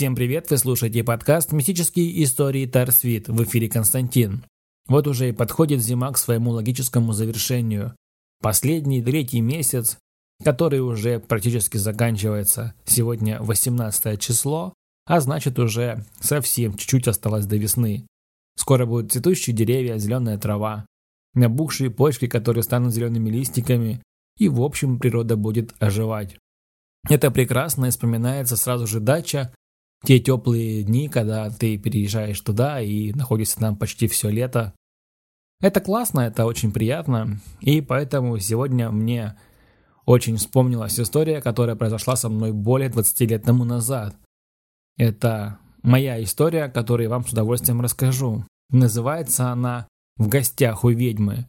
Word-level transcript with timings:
Всем 0.00 0.14
привет, 0.14 0.48
вы 0.48 0.56
слушаете 0.56 1.04
подкаст 1.04 1.52
«Мистические 1.52 2.24
истории 2.24 2.64
Тарсвит» 2.64 3.28
в 3.28 3.44
эфире 3.44 3.68
Константин. 3.68 4.46
Вот 4.88 5.06
уже 5.06 5.28
и 5.28 5.32
подходит 5.32 5.82
зима 5.82 6.10
к 6.10 6.16
своему 6.16 6.52
логическому 6.52 7.12
завершению. 7.12 7.94
Последний, 8.40 9.02
третий 9.02 9.42
месяц, 9.42 9.98
который 10.42 10.80
уже 10.80 11.20
практически 11.20 11.76
заканчивается. 11.76 12.72
Сегодня 12.86 13.42
18 13.42 14.18
число, 14.18 14.72
а 15.04 15.20
значит 15.20 15.58
уже 15.58 16.02
совсем 16.18 16.78
чуть-чуть 16.78 17.06
осталось 17.06 17.44
до 17.44 17.58
весны. 17.58 18.06
Скоро 18.56 18.86
будут 18.86 19.12
цветущие 19.12 19.54
деревья, 19.54 19.98
зеленая 19.98 20.38
трава, 20.38 20.86
набухшие 21.34 21.90
почки, 21.90 22.26
которые 22.26 22.62
станут 22.62 22.94
зелеными 22.94 23.28
листиками, 23.28 24.02
и 24.38 24.48
в 24.48 24.62
общем 24.62 24.98
природа 24.98 25.36
будет 25.36 25.74
оживать. 25.78 26.38
Это 27.06 27.30
прекрасно 27.30 27.84
и 27.84 27.90
вспоминается 27.90 28.56
сразу 28.56 28.86
же 28.86 29.00
дача, 29.00 29.52
те 30.04 30.18
теплые 30.18 30.82
дни, 30.82 31.08
когда 31.08 31.50
ты 31.50 31.76
переезжаешь 31.76 32.40
туда 32.40 32.80
и 32.80 33.12
находишься 33.12 33.58
там 33.58 33.76
почти 33.76 34.08
все 34.08 34.30
лето. 34.30 34.74
Это 35.60 35.80
классно, 35.80 36.20
это 36.20 36.46
очень 36.46 36.72
приятно, 36.72 37.40
и 37.60 37.82
поэтому 37.82 38.38
сегодня 38.38 38.90
мне 38.90 39.36
очень 40.06 40.36
вспомнилась 40.36 40.98
история, 40.98 41.42
которая 41.42 41.76
произошла 41.76 42.16
со 42.16 42.28
мной 42.28 42.52
более 42.52 42.88
20 42.88 43.20
лет 43.30 43.44
тому 43.44 43.64
назад. 43.64 44.16
Это 44.96 45.58
моя 45.82 46.22
история, 46.22 46.68
которую 46.68 47.04
я 47.04 47.10
вам 47.10 47.26
с 47.26 47.32
удовольствием 47.32 47.80
расскажу. 47.80 48.44
Называется 48.70 49.50
она 49.50 49.86
«В 50.16 50.28
гостях 50.28 50.84
у 50.84 50.90
ведьмы». 50.90 51.46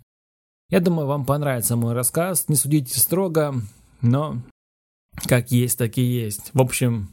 Я 0.70 0.80
думаю, 0.80 1.08
вам 1.08 1.26
понравится 1.26 1.76
мой 1.76 1.94
рассказ, 1.94 2.48
не 2.48 2.56
судите 2.56 3.00
строго, 3.00 3.56
но 4.02 4.42
как 5.28 5.52
есть, 5.52 5.78
так 5.78 5.98
и 5.98 6.02
есть. 6.02 6.52
В 6.54 6.62
общем, 6.62 7.10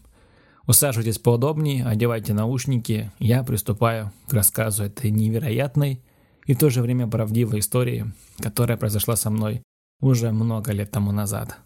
усаживайтесь 0.69 1.19
поудобнее, 1.19 1.85
одевайте 1.85 2.33
наушники. 2.35 3.11
Я 3.19 3.43
приступаю 3.43 4.13
к 4.29 4.33
рассказу 4.33 4.85
этой 4.85 5.11
невероятной 5.11 6.01
и 6.47 6.55
в 6.55 6.59
то 6.59 6.71
же 6.71 6.83
время 6.83 7.09
правдивой 7.09 7.59
истории, 7.59 8.13
которая 8.39 8.77
произошла 8.77 9.17
со 9.17 9.31
мной 9.31 9.63
уже 10.01 10.31
много 10.31 10.73
лет 10.73 10.93
тому 10.93 11.11
назад. 11.11 11.59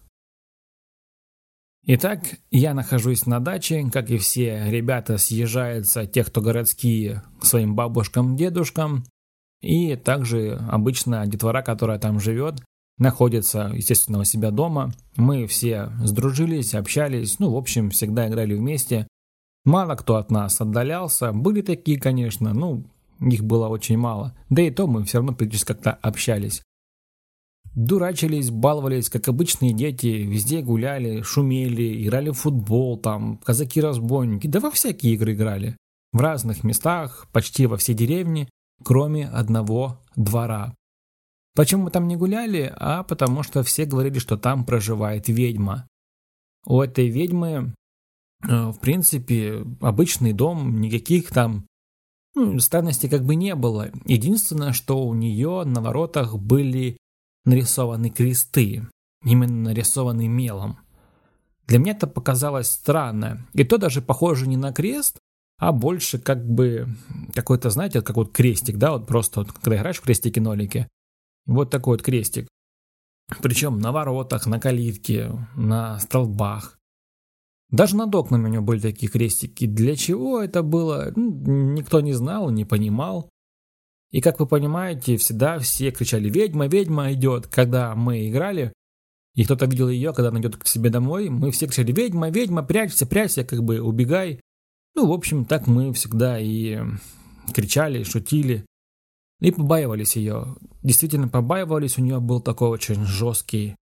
Итак, 1.84 2.20
я 2.52 2.74
нахожусь 2.74 3.26
на 3.26 3.40
даче, 3.40 3.90
как 3.92 4.08
и 4.08 4.16
все 4.16 4.70
ребята 4.70 5.18
съезжаются, 5.18 6.06
те, 6.06 6.22
кто 6.22 6.40
городские, 6.40 7.24
к 7.40 7.44
своим 7.44 7.74
бабушкам, 7.74 8.36
дедушкам, 8.36 9.04
и 9.60 9.96
также 9.96 10.60
обычно 10.70 11.26
детвора, 11.26 11.60
которая 11.62 11.98
там 11.98 12.20
живет, 12.20 12.62
находится, 13.02 13.70
естественно, 13.74 14.20
у 14.20 14.24
себя 14.24 14.50
дома. 14.50 14.92
Мы 15.16 15.46
все 15.46 15.90
сдружились, 16.02 16.74
общались, 16.74 17.38
ну, 17.38 17.50
в 17.50 17.56
общем, 17.56 17.90
всегда 17.90 18.28
играли 18.28 18.54
вместе. 18.54 19.06
Мало 19.64 19.94
кто 19.96 20.16
от 20.16 20.30
нас 20.30 20.60
отдалялся. 20.60 21.32
Были 21.32 21.60
такие, 21.60 22.00
конечно, 22.00 22.54
ну, 22.54 22.84
их 23.20 23.44
было 23.44 23.68
очень 23.68 23.98
мало. 23.98 24.34
Да 24.48 24.62
и 24.62 24.70
то 24.70 24.86
мы 24.86 25.04
все 25.04 25.18
равно 25.18 25.34
практически 25.34 25.68
как-то 25.68 25.92
общались. 25.92 26.62
Дурачились, 27.74 28.50
баловались, 28.50 29.08
как 29.08 29.28
обычные 29.28 29.72
дети, 29.72 30.06
везде 30.06 30.60
гуляли, 30.60 31.22
шумели, 31.22 32.04
играли 32.04 32.30
в 32.30 32.34
футбол, 32.34 32.98
там, 32.98 33.38
казаки-разбойники, 33.38 34.46
да 34.46 34.60
во 34.60 34.70
всякие 34.70 35.14
игры 35.14 35.32
играли. 35.32 35.76
В 36.12 36.20
разных 36.20 36.64
местах, 36.64 37.28
почти 37.32 37.66
во 37.66 37.78
все 37.78 37.94
деревни, 37.94 38.46
кроме 38.84 39.26
одного 39.26 39.98
двора. 40.16 40.74
Почему 41.54 41.84
мы 41.84 41.90
там 41.90 42.08
не 42.08 42.16
гуляли? 42.16 42.72
А 42.76 43.02
потому 43.02 43.42
что 43.42 43.62
все 43.62 43.84
говорили, 43.84 44.18
что 44.18 44.36
там 44.36 44.64
проживает 44.64 45.28
ведьма. 45.28 45.86
У 46.64 46.80
этой 46.80 47.08
ведьмы, 47.08 47.74
э, 48.48 48.70
в 48.70 48.78
принципе, 48.80 49.64
обычный 49.80 50.32
дом, 50.32 50.80
никаких 50.80 51.30
там 51.30 51.66
ну, 52.34 52.58
странностей 52.60 53.08
как 53.08 53.24
бы 53.24 53.34
не 53.34 53.54
было. 53.54 53.90
Единственное, 54.06 54.72
что 54.72 55.04
у 55.04 55.14
нее 55.14 55.64
на 55.64 55.80
воротах 55.80 56.36
были 56.36 56.96
нарисованы 57.44 58.10
кресты, 58.10 58.88
именно 59.24 59.70
нарисованы 59.70 60.28
мелом. 60.28 60.78
Для 61.66 61.78
меня 61.78 61.92
это 61.92 62.06
показалось 62.06 62.68
странно. 62.68 63.46
И 63.52 63.64
то 63.64 63.76
даже 63.76 64.00
похоже 64.00 64.48
не 64.48 64.56
на 64.56 64.72
крест, 64.72 65.18
а 65.58 65.72
больше 65.72 66.18
как 66.18 66.44
бы 66.44 66.88
какой-то, 67.34 67.70
знаете, 67.70 68.02
как 68.02 68.16
вот 68.16 68.32
крестик, 68.32 68.78
да, 68.78 68.92
вот 68.92 69.06
просто 69.06 69.40
вот, 69.40 69.52
когда 69.52 69.76
играешь 69.76 69.98
в 69.98 70.02
крестики-нолики, 70.02 70.88
вот 71.46 71.70
такой 71.70 71.96
вот 71.96 72.02
крестик. 72.02 72.48
Причем 73.40 73.78
на 73.78 73.92
воротах, 73.92 74.46
на 74.46 74.60
калитке, 74.60 75.30
на 75.54 75.98
столбах. 75.98 76.78
Даже 77.70 77.96
над 77.96 78.14
окнами 78.14 78.44
у 78.44 78.48
него 78.48 78.62
были 78.62 78.80
такие 78.80 79.10
крестики. 79.10 79.66
Для 79.66 79.96
чего 79.96 80.42
это 80.42 80.62
было, 80.62 81.12
ну, 81.16 81.72
никто 81.72 82.00
не 82.00 82.12
знал, 82.12 82.50
не 82.50 82.66
понимал. 82.66 83.30
И 84.10 84.20
как 84.20 84.40
вы 84.40 84.46
понимаете, 84.46 85.16
всегда 85.16 85.58
все 85.58 85.90
кричали 85.90 86.28
«Ведьма, 86.28 86.66
ведьма 86.66 87.12
идет!» 87.14 87.46
Когда 87.46 87.94
мы 87.94 88.28
играли, 88.28 88.74
и 89.34 89.44
кто-то 89.44 89.64
видел 89.64 89.88
ее, 89.88 90.12
когда 90.12 90.28
она 90.28 90.40
идет 90.40 90.58
к 90.58 90.66
себе 90.66 90.90
домой, 90.90 91.30
мы 91.30 91.50
все 91.50 91.66
кричали 91.66 91.92
«Ведьма, 91.92 92.28
ведьма, 92.28 92.62
прячься, 92.62 93.06
прячься, 93.06 93.42
как 93.42 93.62
бы 93.62 93.80
убегай!» 93.80 94.40
Ну, 94.94 95.06
в 95.06 95.12
общем, 95.12 95.46
так 95.46 95.66
мы 95.66 95.94
всегда 95.94 96.38
и 96.38 96.78
кричали, 97.54 98.02
шутили. 98.02 98.66
И 99.42 99.50
побаивались 99.50 100.14
ее. 100.14 100.54
Действительно 100.84 101.26
побаивались, 101.26 101.98
у 101.98 102.00
нее 102.00 102.20
был 102.20 102.40
такой 102.40 102.68
очень 102.68 103.04
жесткий 103.04 103.74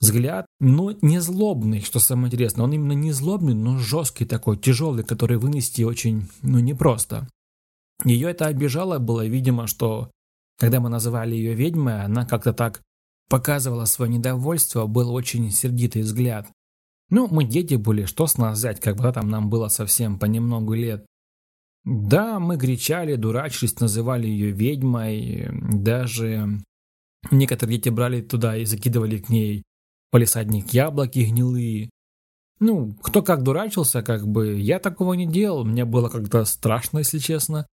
взгляд, 0.00 0.46
но 0.58 0.90
не 1.00 1.20
злобный, 1.20 1.80
что 1.80 2.00
самое 2.00 2.26
интересное. 2.26 2.64
Он 2.64 2.72
именно 2.72 2.92
не 2.92 3.12
злобный, 3.12 3.54
но 3.54 3.78
жесткий 3.78 4.24
такой, 4.24 4.56
тяжелый, 4.56 5.04
который 5.04 5.38
вынести 5.38 5.82
очень, 5.82 6.28
ну, 6.42 6.58
непросто. 6.58 7.28
Ее 8.04 8.30
это 8.30 8.46
обижало 8.46 8.98
было, 8.98 9.24
видимо, 9.24 9.68
что 9.68 10.10
когда 10.58 10.80
мы 10.80 10.88
называли 10.88 11.36
ее 11.36 11.54
ведьмой, 11.54 12.02
она 12.02 12.26
как-то 12.26 12.52
так 12.52 12.82
показывала 13.28 13.84
свое 13.84 14.10
недовольство, 14.10 14.86
был 14.86 15.14
очень 15.14 15.52
сердитый 15.52 16.02
взгляд. 16.02 16.48
Ну, 17.10 17.28
мы 17.30 17.44
дети 17.44 17.74
были, 17.74 18.06
что 18.06 18.26
с 18.26 18.38
нас 18.38 18.58
взять, 18.58 18.80
как 18.80 18.96
бы 18.96 19.12
там 19.12 19.28
нам 19.28 19.50
было 19.50 19.68
совсем 19.68 20.18
понемногу 20.18 20.74
лет. 20.74 21.06
Да, 21.86 22.40
мы 22.40 22.58
кричали, 22.58 23.14
дурачились, 23.14 23.78
называли 23.78 24.26
ее 24.26 24.50
ведьмой, 24.50 25.48
даже 25.72 26.60
некоторые 27.30 27.78
дети 27.78 27.90
брали 27.90 28.22
туда 28.22 28.56
и 28.56 28.64
закидывали 28.64 29.18
к 29.18 29.28
ней 29.28 29.62
полисадник 30.10 30.70
яблоки 30.70 31.20
гнилые. 31.20 31.90
Ну, 32.58 32.92
кто 33.02 33.22
как 33.22 33.44
дурачился, 33.44 34.02
как 34.02 34.26
бы, 34.26 34.58
я 34.58 34.80
такого 34.80 35.12
не 35.12 35.26
делал, 35.26 35.64
мне 35.64 35.84
было 35.84 36.08
как-то 36.08 36.44
страшно, 36.44 36.98
если 36.98 37.18
честно. 37.18 37.68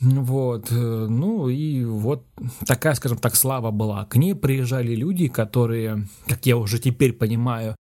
Вот, 0.00 0.72
э, 0.72 0.74
ну 0.74 1.48
и 1.50 1.84
вот 1.84 2.26
такая, 2.66 2.94
скажем 2.94 3.18
так, 3.18 3.34
слава 3.34 3.70
была. 3.70 4.06
К 4.06 4.16
ней 4.16 4.34
приезжали 4.34 4.94
люди, 4.94 5.28
которые, 5.28 6.08
как 6.26 6.46
я 6.46 6.56
уже 6.56 6.78
теперь 6.78 7.12
понимаю, 7.12 7.76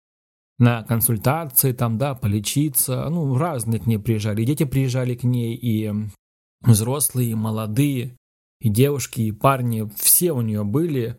на 0.60 0.82
консультации 0.84 1.72
там, 1.72 1.96
да, 1.96 2.14
полечиться. 2.14 3.08
Ну, 3.08 3.36
разные 3.36 3.80
к 3.80 3.86
ней 3.86 3.98
приезжали. 3.98 4.42
И 4.42 4.44
дети 4.44 4.64
приезжали 4.64 5.14
к 5.14 5.24
ней, 5.24 5.56
и 5.56 5.90
взрослые, 6.60 7.30
и 7.30 7.34
молодые, 7.34 8.16
и 8.60 8.68
девушки, 8.68 9.22
и 9.22 9.32
парни. 9.32 9.90
Все 9.96 10.32
у 10.32 10.42
нее 10.42 10.62
были. 10.62 11.16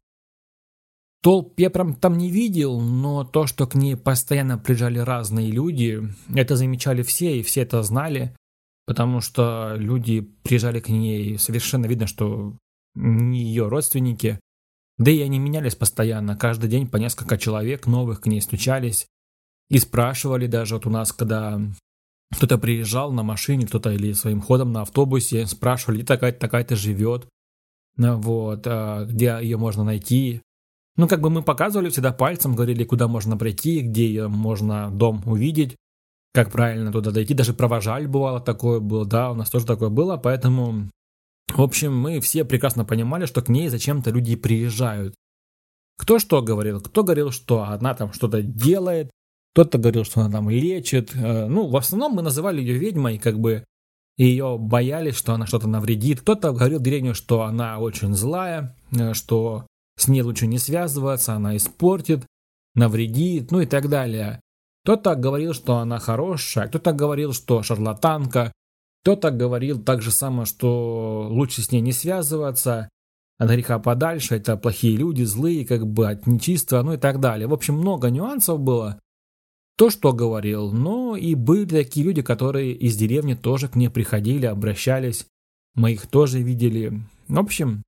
Толп 1.24 1.60
я 1.60 1.72
прям 1.72 1.96
там 1.96 2.18
не 2.18 2.30
видел, 2.30 2.80
но 2.80 3.24
то, 3.24 3.48
что 3.48 3.66
к 3.68 3.76
ней 3.76 3.98
постоянно 3.98 4.58
приезжали 4.58 5.00
разные 5.00 5.52
люди, 5.52 6.02
это 6.34 6.56
замечали 6.56 7.04
все, 7.04 7.40
и 7.40 7.44
все 7.44 7.62
это 7.62 7.84
знали, 7.84 8.36
потому 8.88 9.22
что 9.22 9.76
люди 9.78 10.22
приезжали 10.22 10.80
к 10.80 10.90
ней, 10.90 11.38
совершенно 11.38 11.86
видно, 11.86 12.08
что 12.08 12.58
не 12.96 13.44
ее 13.44 13.68
родственники, 13.68 14.40
да 14.98 15.12
и 15.12 15.22
они 15.22 15.38
менялись 15.38 15.76
постоянно, 15.76 16.36
каждый 16.36 16.72
день 16.72 16.88
по 16.88 16.98
несколько 16.98 17.38
человек 17.38 17.86
новых 17.86 18.22
к 18.22 18.26
ней 18.26 18.42
стучались, 18.42 19.06
и 19.72 19.80
спрашивали 19.80 20.48
даже 20.48 20.76
вот 20.76 20.86
у 20.86 20.90
нас, 20.90 21.14
когда 21.14 21.60
кто-то 22.36 22.58
приезжал 22.58 23.14
на 23.14 23.24
машине, 23.24 23.66
кто-то 23.66 23.92
или 23.92 24.12
своим 24.12 24.42
ходом 24.42 24.74
на 24.74 24.82
автобусе, 24.82 25.48
спрашивали, 25.48 26.04
такая-то 26.04 26.40
такая 26.40 26.68
живет, 26.72 27.30
вот, 27.96 28.64
а, 28.66 29.06
где 29.06 29.40
ее 29.42 29.56
можно 29.56 29.86
найти. 29.86 30.42
Ну, 30.98 31.08
как 31.08 31.22
бы 31.22 31.30
мы 31.30 31.42
показывали 31.42 31.90
всегда 31.90 32.12
пальцем, 32.12 32.54
говорили, 32.54 32.84
куда 32.84 33.08
можно 33.08 33.38
прийти, 33.38 33.80
где 33.80 34.08
ее 34.08 34.28
можно 34.28 34.92
дом 34.92 35.24
увидеть, 35.26 35.78
как 36.34 36.52
правильно 36.52 36.92
туда 36.92 37.12
дойти. 37.12 37.34
Даже 37.34 37.54
провожали 37.54 38.08
бывало 38.08 38.42
такое 38.42 38.82
было, 38.82 39.06
да, 39.06 39.32
у 39.32 39.36
нас 39.36 39.50
тоже 39.50 39.66
такое 39.66 39.88
было, 39.88 40.18
поэтому, 40.18 40.90
в 41.48 41.62
общем, 41.62 41.98
мы 41.98 42.20
все 42.20 42.44
прекрасно 42.44 42.84
понимали, 42.84 43.26
что 43.26 43.42
к 43.42 43.48
ней 43.48 43.70
зачем-то 43.70 44.10
люди 44.10 44.36
приезжают. 44.36 45.16
Кто 45.98 46.20
что 46.20 46.42
говорил, 46.42 46.82
кто 46.82 47.06
говорил, 47.06 47.32
что 47.32 47.64
она 47.64 47.94
там 47.94 48.12
что-то 48.12 48.42
делает, 48.42 49.12
кто-то 49.54 49.78
говорил, 49.78 50.04
что 50.04 50.22
она 50.22 50.32
там 50.32 50.50
лечит. 50.50 51.14
Э, 51.16 51.48
ну, 51.48 51.68
в 51.68 51.76
основном 51.76 52.14
мы 52.14 52.22
называли 52.22 52.62
ее 52.62 52.78
ведьмой, 52.78 53.18
как 53.18 53.40
бы 53.40 53.66
ее 54.18 54.58
боялись, 54.58 55.16
что 55.16 55.34
она 55.34 55.46
что-то 55.46 55.68
навредит. 55.68 56.22
Кто-то 56.22 56.52
говорил 56.52 56.80
деревню, 56.80 57.14
что 57.14 57.44
она 57.44 57.80
очень 57.80 58.14
злая, 58.14 58.76
э, 58.92 59.14
что 59.14 59.66
с 59.98 60.08
ней 60.08 60.22
лучше 60.22 60.48
не 60.48 60.58
связываться, 60.58 61.34
она 61.34 61.58
испортит, 61.58 62.26
навредит, 62.76 63.52
ну 63.52 63.62
и 63.62 63.66
так 63.66 63.90
далее. 63.90 64.40
Кто-то 64.84 65.16
говорил, 65.16 65.54
что 65.54 65.78
она 65.78 66.00
хорошая, 66.00 66.68
кто-то 66.68 66.94
говорил, 66.94 67.34
что 67.34 67.62
шарлатанка, 67.62 68.52
кто-то 69.04 69.32
говорил 69.32 69.82
так 69.82 70.02
же 70.02 70.12
самое, 70.12 70.46
что 70.46 71.28
лучше 71.30 71.62
с 71.62 71.72
ней 71.72 71.82
не 71.82 71.92
связываться, 71.92 72.90
от 73.38 73.50
греха 73.50 73.80
подальше, 73.80 74.36
это 74.36 74.56
плохие 74.56 74.96
люди, 74.98 75.24
злые, 75.24 75.66
как 75.66 75.88
бы 75.88 76.08
от 76.08 76.28
нечистого, 76.28 76.84
ну 76.84 76.94
и 76.94 76.98
так 76.98 77.20
далее. 77.20 77.48
В 77.48 77.54
общем, 77.54 77.74
много 77.74 78.12
нюансов 78.12 78.60
было. 78.60 79.00
То, 79.82 79.90
что 79.90 80.14
говорил, 80.14 80.72
но 80.72 81.16
и 81.16 81.34
были 81.34 81.66
такие 81.66 82.06
люди, 82.06 82.22
которые 82.22 82.72
из 82.72 82.96
деревни 82.96 83.34
тоже 83.34 83.68
к 83.68 83.76
ней 83.76 83.90
приходили, 83.90 84.46
обращались. 84.46 85.26
Мы 85.74 85.94
их 85.94 86.06
тоже 86.06 86.40
видели. 86.40 87.02
В 87.28 87.40
общем, 87.40 87.82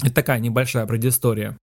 это 0.00 0.14
такая 0.14 0.38
небольшая 0.38 0.86
предыстория. 0.86 1.58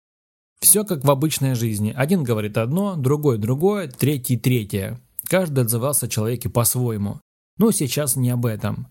Все 0.59 0.83
как 0.83 1.03
в 1.03 1.11
обычной 1.11 1.53
жизни. 1.53 1.93
Один 1.95 2.23
говорит 2.23 2.57
одно, 2.57 2.95
другой 2.95 3.37
другое, 3.37 3.87
третий 3.87 4.35
третье. 4.35 4.99
Каждый 5.25 5.65
отзывался 5.65 6.07
о 6.07 6.09
человеке 6.09 6.49
по-своему. 6.49 7.21
Но 7.59 7.69
сейчас 7.69 8.15
не 8.15 8.31
об 8.31 8.47
этом. 8.47 8.87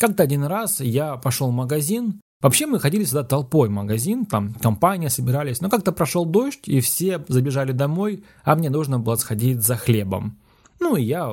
Как-то 0.00 0.22
один 0.22 0.44
раз 0.44 0.80
я 0.80 1.16
пошел 1.16 1.50
в 1.50 1.54
магазин. 1.54 2.22
Вообще 2.42 2.66
мы 2.66 2.80
ходили 2.80 3.04
сюда 3.04 3.22
толпой 3.22 3.68
магазин, 3.68 4.26
там 4.26 4.52
компания 4.54 5.08
собирались. 5.08 5.60
Но 5.60 5.70
как-то 5.70 5.92
прошел 5.92 6.26
дождь, 6.26 6.66
и 6.66 6.80
все 6.80 7.24
забежали 7.28 7.70
домой, 7.70 8.24
а 8.42 8.56
мне 8.56 8.68
нужно 8.68 8.98
было 8.98 9.14
сходить 9.14 9.62
за 9.62 9.76
хлебом. 9.76 10.38
Ну 10.80 10.96
и 10.96 11.04
я 11.04 11.32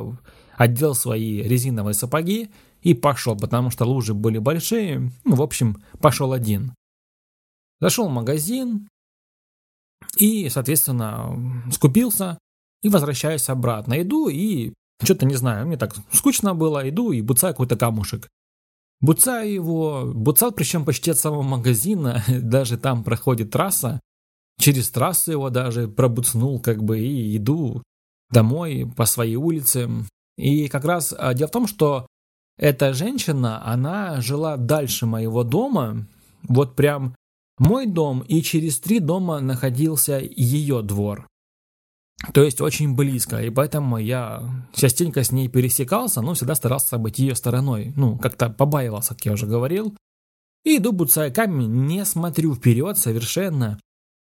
одел 0.56 0.94
свои 0.94 1.42
резиновые 1.42 1.96
сапоги 1.96 2.52
и 2.84 2.94
пошел, 2.94 3.36
потому 3.36 3.72
что 3.72 3.86
лужи 3.86 4.14
были 4.14 4.38
большие. 4.38 5.12
Ну, 5.26 5.36
в 5.36 5.42
общем, 5.42 5.82
пошел 6.00 6.32
один. 6.32 6.76
Зашел 7.82 8.08
в 8.08 8.12
магазин 8.12 8.88
и, 10.16 10.48
соответственно, 10.50 11.64
скупился 11.72 12.38
и 12.84 12.90
возвращаюсь 12.90 13.50
обратно. 13.50 14.00
Иду 14.00 14.30
и 14.30 14.74
что-то 15.02 15.26
не 15.26 15.36
знаю, 15.36 15.66
мне 15.66 15.78
так 15.78 15.96
скучно 16.12 16.54
было, 16.54 16.88
иду 16.88 17.12
и 17.12 17.22
буцаю 17.22 17.54
какой-то 17.54 17.78
камушек. 17.78 18.28
Буцаю 19.02 19.54
его, 19.54 20.12
буцал 20.14 20.52
причем 20.52 20.84
почти 20.84 21.12
от 21.12 21.18
самого 21.18 21.42
магазина, 21.42 22.24
даже 22.28 22.78
там 22.78 23.04
проходит 23.04 23.52
трасса. 23.52 24.00
Через 24.60 24.90
трассу 24.90 25.32
его 25.32 25.50
даже 25.50 25.88
пробуцнул 25.88 26.60
как 26.60 26.84
бы 26.84 27.00
и 27.00 27.38
иду 27.38 27.82
домой 28.30 28.92
по 28.98 29.06
своей 29.06 29.38
улице. 29.38 29.90
И 30.38 30.68
как 30.68 30.84
раз 30.84 31.14
а, 31.18 31.34
дело 31.34 31.48
в 31.48 31.52
том, 31.52 31.68
что 31.68 32.08
эта 32.58 32.94
женщина, 32.94 33.66
она 33.66 34.20
жила 34.20 34.58
дальше 34.58 35.06
моего 35.06 35.46
дома, 35.46 36.06
вот 36.44 36.76
прям 36.76 37.16
мой 37.58 37.86
дом, 37.86 38.20
и 38.22 38.42
через 38.42 38.80
три 38.80 39.00
дома 39.00 39.40
находился 39.40 40.20
ее 40.20 40.82
двор. 40.82 41.29
То 42.34 42.44
есть 42.44 42.60
очень 42.60 42.96
близко, 42.96 43.42
и 43.42 43.50
поэтому 43.50 43.98
я 43.98 44.44
частенько 44.74 45.24
с 45.24 45.32
ней 45.32 45.48
пересекался, 45.48 46.22
но 46.22 46.34
всегда 46.34 46.54
старался 46.56 46.98
обойти 46.98 47.24
ее 47.24 47.36
стороной. 47.36 47.94
Ну, 47.96 48.18
как-то 48.18 48.50
побаивался, 48.50 49.16
как 49.16 49.26
я 49.26 49.34
уже 49.34 49.48
говорил. 49.48 49.96
И 50.66 50.78
иду 50.78 50.92
буцая 50.92 51.32
камень, 51.32 51.88
не 51.88 52.04
смотрю 52.04 52.54
вперед 52.54 52.98
совершенно, 52.98 53.80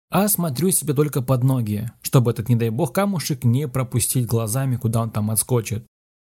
а 0.09 0.27
смотрю 0.27 0.71
себе 0.71 0.93
только 0.93 1.21
под 1.21 1.43
ноги, 1.43 1.89
чтобы 2.01 2.31
этот, 2.31 2.49
не 2.49 2.55
дай 2.55 2.69
бог, 2.69 2.93
камушек 2.93 3.45
не 3.45 3.67
пропустить 3.67 4.27
глазами, 4.27 4.75
куда 4.75 5.01
он 5.01 5.09
там 5.09 5.31
отскочит. 5.31 5.85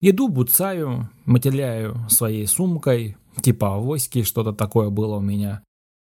Иду, 0.00 0.28
буцаю, 0.28 1.10
мотыляю 1.24 2.06
своей 2.08 2.46
сумкой, 2.46 3.16
типа 3.40 3.76
авоськи, 3.76 4.22
что-то 4.22 4.52
такое 4.52 4.90
было 4.90 5.16
у 5.16 5.20
меня. 5.20 5.62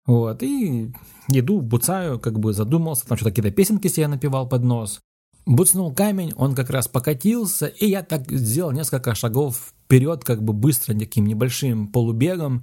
Вот, 0.06 0.43
и 0.43 0.93
иду, 1.28 1.61
буцаю, 1.61 2.19
как 2.20 2.38
бы 2.38 2.52
задумался, 2.52 3.06
там 3.06 3.17
что-то 3.17 3.31
какие-то 3.31 3.55
песенки 3.55 3.88
себе 3.88 4.08
напевал 4.08 4.49
под 4.49 4.62
нос. 4.62 5.00
Буцнул 5.44 5.93
камень, 5.93 6.33
он 6.37 6.55
как 6.55 6.71
раз 6.71 6.87
покатился, 6.87 7.67
и 7.67 7.87
я 7.87 8.03
так 8.03 8.31
сделал 8.31 8.71
несколько 8.71 9.15
шагов 9.15 9.73
вперед, 9.85 10.25
как 10.25 10.43
бы 10.43 10.53
быстро, 10.53 10.97
таким 10.97 11.27
небольшим 11.27 11.89
полубегом, 11.89 12.62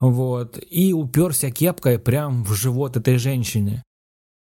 вот, 0.00 0.58
и 0.70 0.92
уперся 0.92 1.50
кепкой 1.50 1.98
прям 1.98 2.44
в 2.44 2.52
живот 2.52 2.96
этой 2.96 3.18
женщины. 3.18 3.82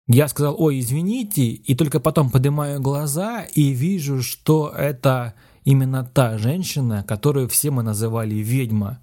Я 0.08 0.28
сказал, 0.28 0.54
ой, 0.58 0.80
извините, 0.80 1.42
и 1.42 1.74
только 1.74 2.00
потом 2.00 2.30
поднимаю 2.30 2.80
глаза 2.80 3.42
и 3.42 3.70
вижу, 3.70 4.22
что 4.22 4.72
это 4.74 5.34
именно 5.64 6.04
та 6.04 6.38
женщина, 6.38 7.04
которую 7.06 7.48
все 7.48 7.70
мы 7.70 7.82
называли 7.82 8.36
ведьма. 8.36 9.02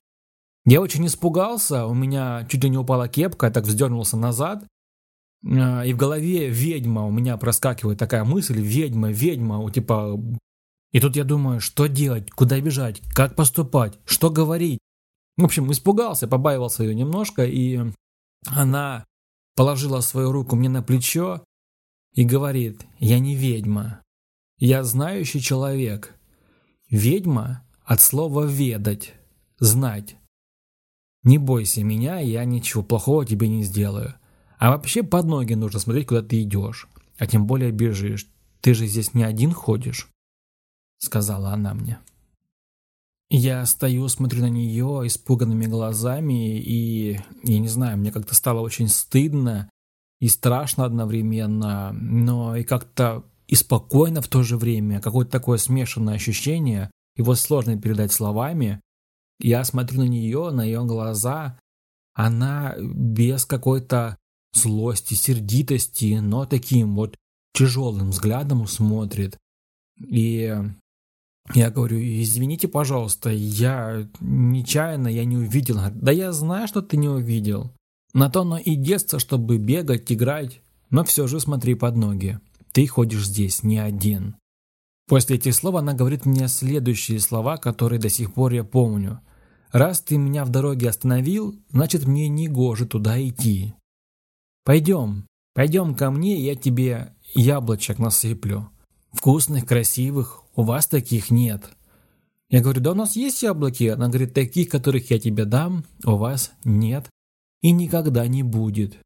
Я 0.66 0.80
очень 0.80 1.06
испугался, 1.06 1.86
у 1.86 1.94
меня 1.94 2.48
чуть 2.50 2.64
ли 2.64 2.70
не 2.70 2.78
упала 2.78 3.10
кепка, 3.10 3.52
так 3.52 3.66
вздернулся 3.66 4.16
назад, 4.16 4.66
и 5.44 5.94
в 5.94 5.98
голове 5.98 6.50
ведьма, 6.50 7.06
у 7.06 7.12
меня 7.12 7.38
проскакивает 7.38 8.00
такая 8.00 8.24
мысль, 8.24 8.60
ведьма, 8.60 9.12
ведьма, 9.12 9.70
типа... 9.72 10.20
И 10.92 11.00
тут 11.00 11.16
я 11.16 11.24
думаю, 11.24 11.60
что 11.60 11.88
делать, 11.88 12.30
куда 12.32 12.60
бежать, 12.62 13.02
как 13.14 13.36
поступать, 13.36 14.00
что 14.06 14.30
говорить. 14.30 14.80
В 15.38 15.44
общем, 15.44 15.72
испугался, 15.72 16.28
побаивался 16.28 16.84
ее 16.84 16.94
немножко, 16.94 17.44
и 17.44 17.80
она 18.46 19.04
положила 19.56 20.02
свою 20.02 20.32
руку 20.32 20.56
мне 20.56 20.70
на 20.70 20.84
плечо 20.84 21.44
и 22.14 22.24
говорит, 22.24 22.86
я 23.00 23.20
не 23.20 23.36
ведьма, 23.36 24.02
я 24.60 24.84
знающий 24.84 25.42
человек. 25.42 26.16
Ведьма 26.90 27.66
от 27.84 28.02
слова 28.02 28.46
«ведать», 28.46 29.14
«знать». 29.58 30.16
Не 31.24 31.38
бойся 31.38 31.84
меня, 31.84 32.20
я 32.20 32.46
ничего 32.46 32.84
плохого 32.84 33.26
тебе 33.26 33.48
не 33.48 33.64
сделаю. 33.64 34.16
А 34.64 34.70
вообще 34.70 35.04
под 35.04 35.26
ноги 35.26 35.56
нужно 35.56 35.78
смотреть, 35.78 36.08
куда 36.08 36.22
ты 36.22 36.42
идешь. 36.42 36.88
А 37.18 37.28
тем 37.28 37.46
более 37.48 37.72
бежишь. 37.72 38.30
Ты 38.62 38.74
же 38.74 38.88
здесь 38.88 39.14
не 39.14 39.26
один 39.26 39.52
ходишь, 39.52 40.08
сказала 41.00 41.50
она 41.50 41.74
мне. 41.74 42.00
Я 43.30 43.66
стою, 43.66 44.08
смотрю 44.08 44.40
на 44.40 44.50
нее 44.50 45.02
испуганными 45.04 45.66
глазами, 45.66 46.62
и, 46.62 47.20
я 47.44 47.60
не 47.60 47.68
знаю, 47.68 47.98
мне 47.98 48.14
как-то 48.14 48.36
стало 48.36 48.62
очень 48.62 48.88
стыдно 48.88 49.70
и 50.22 50.30
страшно 50.30 50.86
одновременно, 50.86 51.92
но 51.92 52.56
и 52.56 52.64
как-то 52.64 53.26
и 53.48 53.56
спокойно 53.56 54.22
в 54.22 54.30
то 54.30 54.44
же 54.44 54.56
время, 54.56 55.02
какое-то 55.02 55.32
такое 55.32 55.58
смешанное 55.58 56.14
ощущение, 56.14 56.90
его 57.18 57.36
сложно 57.36 57.78
передать 57.78 58.14
словами. 58.14 58.80
Я 59.42 59.66
смотрю 59.66 60.00
на 60.00 60.08
нее, 60.08 60.52
на 60.52 60.64
ее 60.64 60.86
глаза, 60.86 61.60
она 62.14 62.76
без 62.80 63.46
какой-то 63.46 64.16
злости, 64.54 65.14
сердитости, 65.14 66.20
но 66.22 66.46
таким 66.46 66.96
вот 66.96 67.16
тяжелым 67.54 68.12
взглядом 68.12 68.68
смотрит. 68.68 69.38
И 70.00 70.54
я 71.54 71.70
говорю, 71.72 71.98
извините, 72.00 72.68
пожалуйста, 72.68 73.30
я 73.30 74.08
нечаянно, 74.20 75.08
я 75.08 75.26
не 75.26 75.38
увидел. 75.38 75.80
Да 75.94 76.12
я 76.12 76.32
знаю, 76.32 76.68
что 76.68 76.82
ты 76.82 76.98
не 76.98 77.10
увидел. 77.10 77.72
На 78.14 78.30
то 78.30 78.42
оно 78.42 78.58
и 78.58 78.76
детство, 78.76 79.20
чтобы 79.20 79.58
бегать, 79.58 80.12
играть. 80.12 80.62
Но 80.90 81.04
все 81.04 81.28
же 81.28 81.40
смотри 81.40 81.76
под 81.76 81.96
ноги. 81.96 82.40
Ты 82.72 82.88
ходишь 82.88 83.28
здесь 83.28 83.64
не 83.64 83.80
один. 83.80 84.36
После 85.08 85.36
этих 85.36 85.54
слов 85.54 85.76
она 85.76 85.94
говорит 85.94 86.26
мне 86.26 86.48
следующие 86.48 87.20
слова, 87.20 87.58
которые 87.58 88.00
до 88.00 88.10
сих 88.10 88.34
пор 88.34 88.54
я 88.54 88.64
помню. 88.64 89.20
«Раз 89.72 90.02
ты 90.02 90.18
меня 90.18 90.46
в 90.46 90.50
дороге 90.50 90.88
остановил, 90.90 91.60
значит 91.72 92.06
мне 92.06 92.30
не 92.30 92.48
гоже 92.48 92.86
туда 92.86 93.20
идти. 93.20 93.74
Пойдем, 94.66 95.28
пойдем 95.54 95.96
ко 95.96 96.12
мне, 96.12 96.40
я 96.40 96.56
тебе 96.56 97.14
яблочек 97.34 98.00
насыплю. 98.00 98.70
Вкусных, 99.12 99.66
красивых, 99.66 100.44
у 100.56 100.64
вас 100.64 100.88
таких 100.88 101.30
нет. 101.32 101.70
Я 102.50 102.62
говорю, 102.62 102.82
да 102.82 102.92
у 102.92 102.96
нас 102.96 103.16
есть 103.16 103.42
яблоки. 103.44 103.86
Она 103.86 104.08
говорит, 104.08 104.34
таких, 104.34 104.70
которых 104.70 105.10
я 105.12 105.20
тебе 105.20 105.46
дам, 105.46 105.86
у 106.06 106.16
вас 106.16 106.52
нет 106.64 107.10
и 107.62 107.72
никогда 107.72 108.28
не 108.28 108.44
будет. 108.44 108.98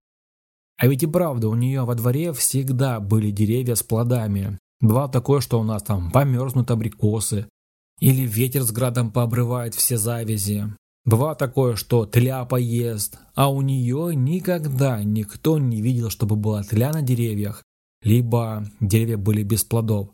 А 0.77 0.87
ведь 0.87 1.03
и 1.03 1.07
правда, 1.07 1.47
у 1.47 1.55
нее 1.55 1.83
во 1.83 1.95
дворе 1.95 2.33
всегда 2.33 2.99
были 2.99 3.31
деревья 3.31 3.75
с 3.75 3.83
плодами. 3.83 4.59
Бывало 4.81 5.09
такое, 5.09 5.41
что 5.41 5.59
у 5.59 5.63
нас 5.63 5.83
там 5.83 6.11
померзнут 6.11 6.69
абрикосы, 6.69 7.47
или 7.99 8.27
ветер 8.27 8.63
с 8.63 8.71
градом 8.71 9.11
пообрывает 9.11 9.73
все 9.73 9.97
завязи. 9.97 10.65
Бывало 11.07 11.35
такое, 11.35 11.77
что 11.77 12.05
тля 12.05 12.43
поест, 12.43 13.17
а 13.33 13.49
у 13.49 13.61
нее 13.61 14.11
никогда 14.13 15.01
никто 15.01 15.57
не 15.57 15.81
видел, 15.81 16.09
чтобы 16.09 16.35
была 16.35 16.63
тля 16.63 16.91
на 16.91 17.01
деревьях, 17.01 17.63
либо 18.01 18.69
деревья 18.81 19.15
были 19.15 19.43
без 19.43 19.63
плодов. 19.63 20.09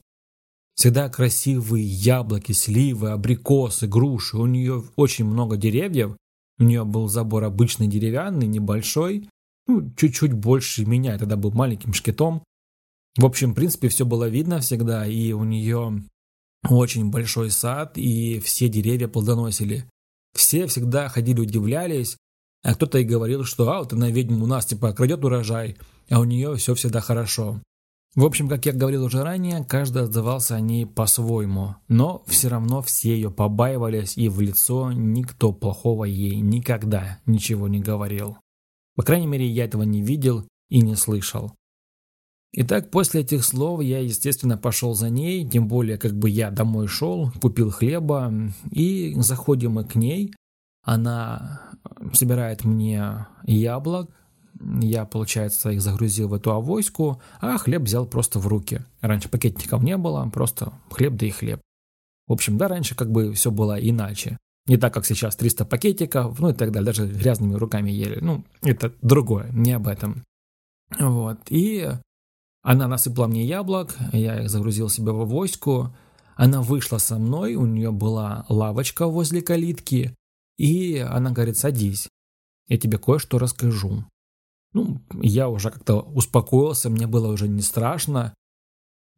Всегда 0.75 1.09
красивые 1.09 1.83
яблоки, 1.83 2.51
сливы, 2.51 3.09
абрикосы, 3.09 3.87
груши. 3.87 4.37
У 4.37 4.45
нее 4.45 4.83
очень 4.95 5.25
много 5.25 5.57
деревьев. 5.57 6.15
У 6.59 6.63
нее 6.63 6.83
был 6.83 7.07
забор 7.07 7.43
обычный 7.43 7.87
деревянный, 7.87 8.45
небольшой. 8.45 9.27
Ну, 9.65 9.91
чуть-чуть 9.97 10.33
больше 10.33 10.85
меня. 10.85 11.13
Я 11.13 11.17
тогда 11.17 11.37
был 11.37 11.51
маленьким 11.51 11.93
шкетом. 11.93 12.43
В 13.17 13.25
общем, 13.25 13.51
в 13.51 13.55
принципе, 13.55 13.87
все 13.87 14.05
было 14.05 14.29
видно 14.29 14.59
всегда. 14.59 15.07
И 15.07 15.31
у 15.31 15.43
нее 15.43 16.03
очень 16.69 17.09
большой 17.09 17.49
сад, 17.49 17.97
и 17.97 18.39
все 18.39 18.69
деревья 18.69 19.07
плодоносили. 19.07 19.85
Все 20.33 20.67
всегда 20.67 21.09
ходили, 21.09 21.39
удивлялись, 21.39 22.17
а 22.63 22.73
кто-то 22.75 22.97
и 22.97 23.03
говорил, 23.03 23.43
что 23.43 23.69
а, 23.71 23.79
вот 23.79 23.93
она 23.93 24.09
ведьма 24.09 24.43
у 24.43 24.47
нас 24.47 24.65
типа 24.65 24.93
крадет 24.93 25.23
урожай, 25.23 25.77
а 26.09 26.19
у 26.19 26.23
нее 26.23 26.55
все 26.55 26.73
всегда 26.75 27.01
хорошо. 27.01 27.61
В 28.15 28.25
общем, 28.25 28.47
как 28.47 28.65
я 28.67 28.73
говорил 28.73 29.03
уже 29.03 29.23
ранее, 29.23 29.65
каждый 29.65 30.03
отзывался 30.03 30.55
о 30.55 30.59
ней 30.59 30.85
по-своему, 30.85 31.75
но 31.87 32.23
все 32.27 32.47
равно 32.47 32.83
все 32.83 33.15
ее 33.15 33.31
побаивались, 33.31 34.17
и 34.17 34.29
в 34.29 34.39
лицо 34.39 34.91
никто 34.91 35.51
плохого 35.51 36.05
ей 36.05 36.35
никогда 36.39 37.19
ничего 37.25 37.67
не 37.67 37.79
говорил. 37.79 38.37
По 38.95 39.01
крайней 39.01 39.25
мере, 39.25 39.47
я 39.47 39.65
этого 39.65 39.81
не 39.81 40.03
видел 40.03 40.47
и 40.69 40.81
не 40.81 40.95
слышал. 40.95 41.53
Итак, 42.55 42.91
после 42.91 43.21
этих 43.21 43.43
слов 43.43 43.81
я, 43.81 43.99
естественно, 43.99 44.57
пошел 44.57 44.93
за 44.93 45.09
ней, 45.09 45.47
тем 45.47 45.67
более, 45.67 45.97
как 45.97 46.13
бы 46.13 46.29
я 46.29 46.51
домой 46.51 46.87
шел, 46.87 47.31
купил 47.41 47.71
хлеба, 47.71 48.31
и 48.69 49.15
заходим 49.17 49.73
мы 49.73 49.85
к 49.85 49.95
ней. 49.95 50.33
Она 50.83 51.71
собирает 52.13 52.63
мне 52.63 53.25
яблок, 53.43 54.11
я, 54.81 55.05
получается, 55.05 55.71
их 55.71 55.81
загрузил 55.81 56.29
в 56.29 56.33
эту 56.33 56.51
авоську, 56.51 57.21
а 57.41 57.57
хлеб 57.57 57.83
взял 57.83 58.05
просто 58.05 58.39
в 58.39 58.47
руки. 58.47 58.81
Раньше 59.01 59.29
пакетников 59.29 59.81
не 59.81 59.97
было, 59.97 60.29
просто 60.29 60.73
хлеб 60.91 61.15
да 61.15 61.25
и 61.25 61.31
хлеб. 61.31 61.59
В 62.27 62.33
общем, 62.33 62.57
да, 62.57 62.67
раньше 62.67 62.95
как 62.95 63.11
бы 63.11 63.33
все 63.33 63.49
было 63.51 63.79
иначе. 63.79 64.37
Не 64.67 64.77
так, 64.77 64.93
как 64.93 65.05
сейчас 65.05 65.35
300 65.35 65.65
пакетиков, 65.65 66.39
ну 66.39 66.49
и 66.49 66.53
так 66.53 66.71
далее, 66.71 66.85
даже 66.85 67.07
грязными 67.07 67.55
руками 67.55 67.91
ели. 67.91 68.19
Ну, 68.21 68.45
это 68.61 68.93
другое, 69.01 69.49
не 69.51 69.73
об 69.73 69.87
этом. 69.87 70.23
Вот, 70.99 71.39
и 71.49 71.89
она 72.63 72.87
насыпала 72.87 73.27
мне 73.27 73.45
яблок, 73.45 73.95
я 74.13 74.41
их 74.41 74.49
загрузил 74.49 74.89
себе 74.89 75.11
в 75.11 75.19
авоську. 75.19 75.93
Она 76.35 76.61
вышла 76.61 76.97
со 76.97 77.19
мной, 77.19 77.55
у 77.55 77.65
нее 77.65 77.91
была 77.91 78.45
лавочка 78.49 79.05
возле 79.05 79.41
калитки, 79.41 80.15
и 80.57 80.97
она 80.97 81.31
говорит, 81.31 81.57
садись, 81.57 82.09
я 82.67 82.77
тебе 82.77 82.97
кое-что 82.97 83.37
расскажу. 83.37 84.05
Ну, 84.71 85.01
я 85.21 85.49
уже 85.49 85.69
как-то 85.69 85.99
успокоился, 85.99 86.89
мне 86.89 87.05
было 87.05 87.27
уже 87.31 87.47
не 87.47 87.61
страшно. 87.61 88.33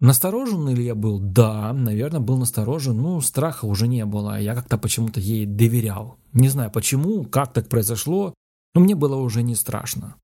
Насторожен 0.01 0.67
ли 0.69 0.83
я 0.83 0.95
был? 0.95 1.19
Да, 1.19 1.71
наверное, 1.71 2.19
был 2.19 2.37
насторожен, 2.37 2.97
но 2.97 3.21
страха 3.21 3.65
уже 3.65 3.87
не 3.87 4.05
было. 4.05 4.37
Я 4.41 4.55
как-то 4.55 4.77
почему-то 4.77 5.21
ей 5.21 5.45
доверял. 5.45 6.17
Не 6.33 6.49
знаю 6.49 6.69
почему, 6.71 7.23
как 7.23 7.53
так 7.53 7.69
произошло, 7.69 8.33
но 8.73 8.81
мне 8.81 8.95
было 8.95 9.15
уже 9.15 9.41
не 9.41 9.55
страшно. 9.55 10.15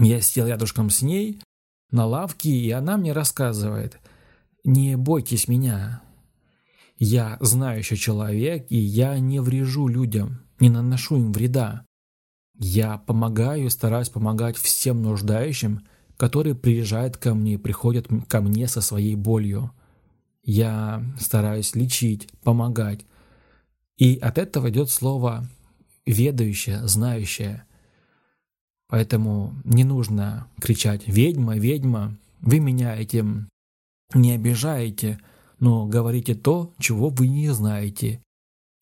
Я 0.00 0.20
сел 0.20 0.48
рядышком 0.48 0.90
с 0.90 1.02
ней 1.02 1.40
на 1.94 2.06
лавке, 2.06 2.50
и 2.50 2.70
она 2.72 2.96
мне 2.96 3.12
рассказывает, 3.12 3.98
«Не 4.64 4.96
бойтесь 4.96 5.46
меня. 5.48 6.02
Я 6.98 7.36
знающий 7.40 7.96
человек, 7.96 8.66
и 8.68 8.76
я 8.76 9.18
не 9.18 9.40
врежу 9.40 9.88
людям, 9.88 10.40
не 10.58 10.70
наношу 10.70 11.16
им 11.16 11.32
вреда. 11.32 11.86
Я 12.58 12.98
помогаю 12.98 13.66
и 13.66 13.70
стараюсь 13.70 14.08
помогать 14.08 14.56
всем 14.56 15.02
нуждающим, 15.02 15.86
которые 16.16 16.54
приезжают 16.54 17.16
ко 17.16 17.34
мне 17.34 17.54
и 17.54 17.58
приходят 17.58 18.08
ко 18.28 18.40
мне 18.40 18.68
со 18.68 18.80
своей 18.80 19.16
болью. 19.16 19.72
Я 20.42 21.04
стараюсь 21.18 21.74
лечить, 21.74 22.28
помогать. 22.42 23.06
И 23.96 24.16
от 24.16 24.38
этого 24.38 24.70
идет 24.70 24.90
слово 24.90 25.48
«ведающее», 26.06 26.86
«знающее». 26.86 27.64
Поэтому 28.88 29.54
не 29.64 29.84
нужно 29.84 30.46
кричать 30.60 31.06
«ведьма, 31.06 31.56
ведьма». 31.56 32.16
Вы 32.40 32.60
меня 32.60 32.94
этим 32.94 33.48
не 34.12 34.32
обижаете, 34.32 35.18
но 35.58 35.86
говорите 35.86 36.34
то, 36.34 36.72
чего 36.78 37.08
вы 37.08 37.28
не 37.28 37.48
знаете. 37.50 38.20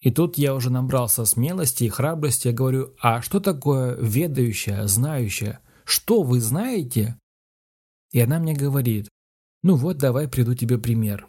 И 0.01 0.11
тут 0.11 0.37
я 0.37 0.55
уже 0.55 0.71
набрался 0.71 1.25
смелости 1.25 1.85
и 1.85 1.89
храбрости, 1.89 2.49
я 2.49 2.53
говорю, 2.53 2.93
а 3.01 3.23
что 3.23 3.39
такое 3.39 3.97
ведающее, 4.01 4.89
знающее? 4.89 5.61
Что 5.85 6.23
вы 6.23 6.41
знаете? 6.41 7.17
И 8.11 8.19
она 8.21 8.41
мне 8.41 8.55
говорит, 8.55 9.09
ну 9.63 9.77
вот 9.77 9.99
давай 9.99 10.29
приду 10.29 10.55
тебе 10.55 10.79
пример. 10.79 11.27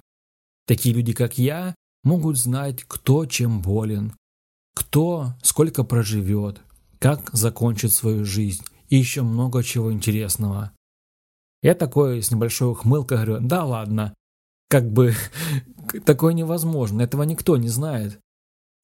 Такие 0.65 0.95
люди, 0.95 1.13
как 1.13 1.37
я, 1.37 1.75
могут 2.03 2.37
знать, 2.37 2.83
кто 2.87 3.25
чем 3.27 3.61
болен, 3.61 4.13
кто 4.73 5.35
сколько 5.43 5.83
проживет, 5.83 6.61
как 7.03 7.31
закончит 7.33 7.91
свою 7.91 8.23
жизнь 8.23 8.63
и 8.87 8.95
еще 8.95 9.23
много 9.23 9.61
чего 9.61 9.91
интересного. 9.91 10.71
Я 11.61 11.75
такой 11.75 12.21
с 12.21 12.31
небольшой 12.31 12.71
ухмылкой 12.71 13.17
говорю, 13.17 13.39
да 13.41 13.65
ладно, 13.65 14.13
как 14.69 14.89
бы 14.89 15.13
такое 16.05 16.33
невозможно, 16.33 17.01
этого 17.01 17.23
никто 17.23 17.57
не 17.57 17.67
знает. 17.67 18.21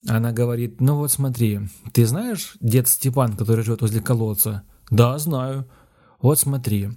Она 0.06 0.34
говорит, 0.34 0.82
ну 0.82 0.98
вот 0.98 1.14
смотри, 1.14 1.62
ты 1.94 2.06
знаешь 2.06 2.58
дед 2.60 2.90
Степан, 2.90 3.38
который 3.38 3.64
живет 3.64 3.80
возле 3.80 4.02
колодца? 4.02 4.64
Да, 4.92 5.18
знаю. 5.18 5.70
Вот 6.22 6.40
смотри, 6.40 6.90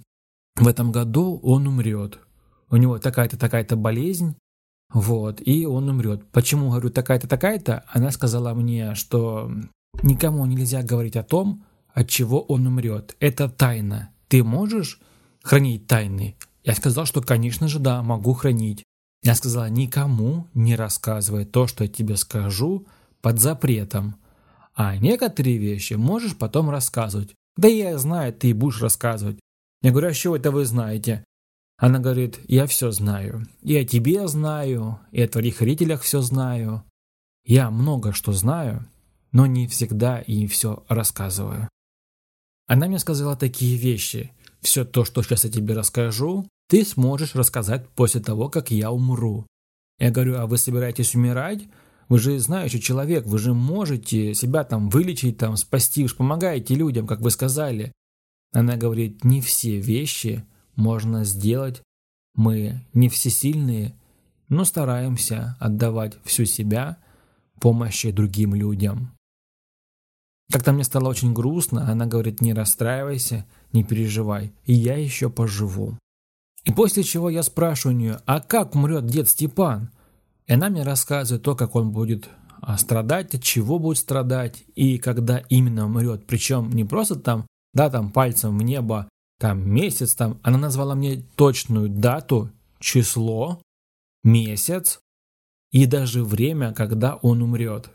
в 0.57 0.67
этом 0.67 0.91
году 0.91 1.39
он 1.41 1.67
умрет. 1.67 2.19
У 2.69 2.75
него 2.75 2.99
такая-то, 2.99 3.37
такая-то 3.37 3.77
болезнь, 3.77 4.35
вот, 4.91 5.39
и 5.39 5.65
он 5.65 5.87
умрет. 5.87 6.29
Почему 6.33 6.69
говорю 6.69 6.89
такая-то, 6.89 7.29
такая-то? 7.29 7.85
Она 7.87 8.11
сказала 8.11 8.53
мне, 8.53 8.93
что 8.95 9.49
никому 10.01 10.45
нельзя 10.45 10.83
говорить 10.83 11.15
о 11.15 11.23
том, 11.23 11.65
от 11.93 12.09
чего 12.09 12.41
он 12.41 12.67
умрет. 12.67 13.15
Это 13.19 13.49
тайна. 13.49 14.09
Ты 14.27 14.43
можешь 14.43 14.99
хранить 15.41 15.87
тайны? 15.87 16.35
Я 16.63 16.73
сказал, 16.73 17.05
что, 17.05 17.21
конечно 17.21 17.67
же, 17.67 17.79
да, 17.79 18.01
могу 18.01 18.33
хранить. 18.33 18.83
Я 19.21 19.35
сказала, 19.35 19.69
никому 19.69 20.47
не 20.53 20.75
рассказывай 20.75 21.45
то, 21.45 21.67
что 21.67 21.83
я 21.83 21.89
тебе 21.89 22.17
скажу, 22.17 22.87
под 23.21 23.39
запретом. 23.39 24.15
А 24.75 24.97
некоторые 24.97 25.57
вещи 25.57 25.93
можешь 25.93 26.35
потом 26.35 26.69
рассказывать. 26.69 27.33
Да 27.55 27.67
я 27.67 27.97
знаю, 27.97 28.33
ты 28.33 28.49
и 28.49 28.53
будешь 28.53 28.81
рассказывать. 28.81 29.39
Я 29.81 29.91
говорю, 29.91 30.09
а 30.09 30.13
что 30.13 30.35
это 30.35 30.51
вы 30.51 30.65
знаете? 30.65 31.23
Она 31.77 31.99
говорит, 31.99 32.39
я 32.47 32.65
все 32.65 32.91
знаю. 32.91 33.45
И 33.61 33.75
о 33.75 33.85
тебе 33.85 34.27
знаю, 34.27 34.99
и 35.11 35.21
о 35.21 35.27
твоих 35.27 35.61
родителях 35.61 36.01
все 36.01 36.21
знаю. 36.21 36.83
Я 37.45 37.69
много 37.69 38.13
что 38.13 38.31
знаю, 38.31 38.87
но 39.33 39.45
не 39.45 39.67
всегда 39.67 40.21
и 40.21 40.47
все 40.47 40.85
рассказываю. 40.87 41.67
Она 42.67 42.87
мне 42.87 42.99
сказала 42.99 43.35
такие 43.35 43.77
вещи. 43.77 44.31
Все 44.61 44.85
то, 44.85 45.03
что 45.03 45.21
сейчас 45.21 45.43
я 45.43 45.51
тебе 45.51 45.73
расскажу, 45.73 46.47
ты 46.69 46.85
сможешь 46.85 47.35
рассказать 47.35 47.89
после 47.89 48.21
того, 48.21 48.47
как 48.49 48.71
я 48.71 48.91
умру. 48.91 49.45
Я 49.99 50.11
говорю, 50.11 50.37
а 50.37 50.47
вы 50.47 50.57
собираетесь 50.57 51.15
умирать? 51.15 51.63
Вы 52.09 52.19
же 52.19 52.39
знающий 52.39 52.81
человек, 52.81 53.25
вы 53.25 53.39
же 53.39 53.53
можете 53.53 54.33
себя 54.33 54.63
там 54.63 54.89
вылечить, 54.89 55.37
там 55.37 55.57
спасти, 55.57 56.07
же 56.07 56.15
помогаете 56.15 56.75
людям, 56.75 57.07
как 57.07 57.19
вы 57.21 57.31
сказали. 57.31 57.91
Она 58.53 58.77
говорит, 58.77 59.23
не 59.23 59.41
все 59.41 59.79
вещи 59.79 60.45
можно 60.75 61.25
сделать, 61.25 61.81
мы 62.35 62.85
не 62.93 63.09
всесильные, 63.09 63.95
но 64.47 64.63
стараемся 64.63 65.57
отдавать 65.59 66.17
всю 66.23 66.45
себя 66.45 66.97
помощи 67.59 68.11
другим 68.11 68.53
людям. 68.53 69.11
Как-то 70.51 70.73
мне 70.73 70.83
стало 70.83 71.09
очень 71.09 71.33
грустно, 71.33 71.89
она 71.89 72.05
говорит, 72.05 72.41
не 72.41 72.53
расстраивайся, 72.53 73.45
не 73.71 73.83
переживай, 73.83 74.51
и 74.65 74.73
я 74.73 74.97
еще 74.97 75.29
поживу. 75.29 75.97
И 76.63 76.71
после 76.71 77.03
чего 77.03 77.29
я 77.29 77.43
спрашиваю 77.43 77.95
у 77.95 77.99
нее, 77.99 78.19
а 78.25 78.39
как 78.39 78.75
умрет 78.75 79.05
дед 79.05 79.29
Степан? 79.29 79.89
И 80.47 80.53
она 80.53 80.69
мне 80.69 80.83
рассказывает 80.83 81.43
то, 81.43 81.55
как 81.55 81.75
он 81.75 81.91
будет 81.91 82.29
а, 82.61 82.77
страдать, 82.77 83.33
от 83.33 83.43
чего 83.43 83.79
будет 83.79 83.97
страдать 83.97 84.63
и 84.75 84.97
когда 84.97 85.39
именно 85.49 85.85
умрет. 85.85 86.25
Причем 86.25 86.69
не 86.71 86.85
просто 86.85 87.15
там, 87.15 87.45
да, 87.73 87.89
там 87.89 88.11
пальцем 88.11 88.57
в 88.57 88.63
небо, 88.63 89.09
там 89.39 89.69
месяц, 89.69 90.15
там. 90.15 90.39
Она 90.43 90.57
назвала 90.57 90.95
мне 90.95 91.23
точную 91.35 91.89
дату, 91.89 92.49
число, 92.79 93.61
месяц 94.23 94.99
и 95.71 95.85
даже 95.85 96.23
время, 96.23 96.73
когда 96.73 97.15
он 97.15 97.41
умрет. 97.41 97.89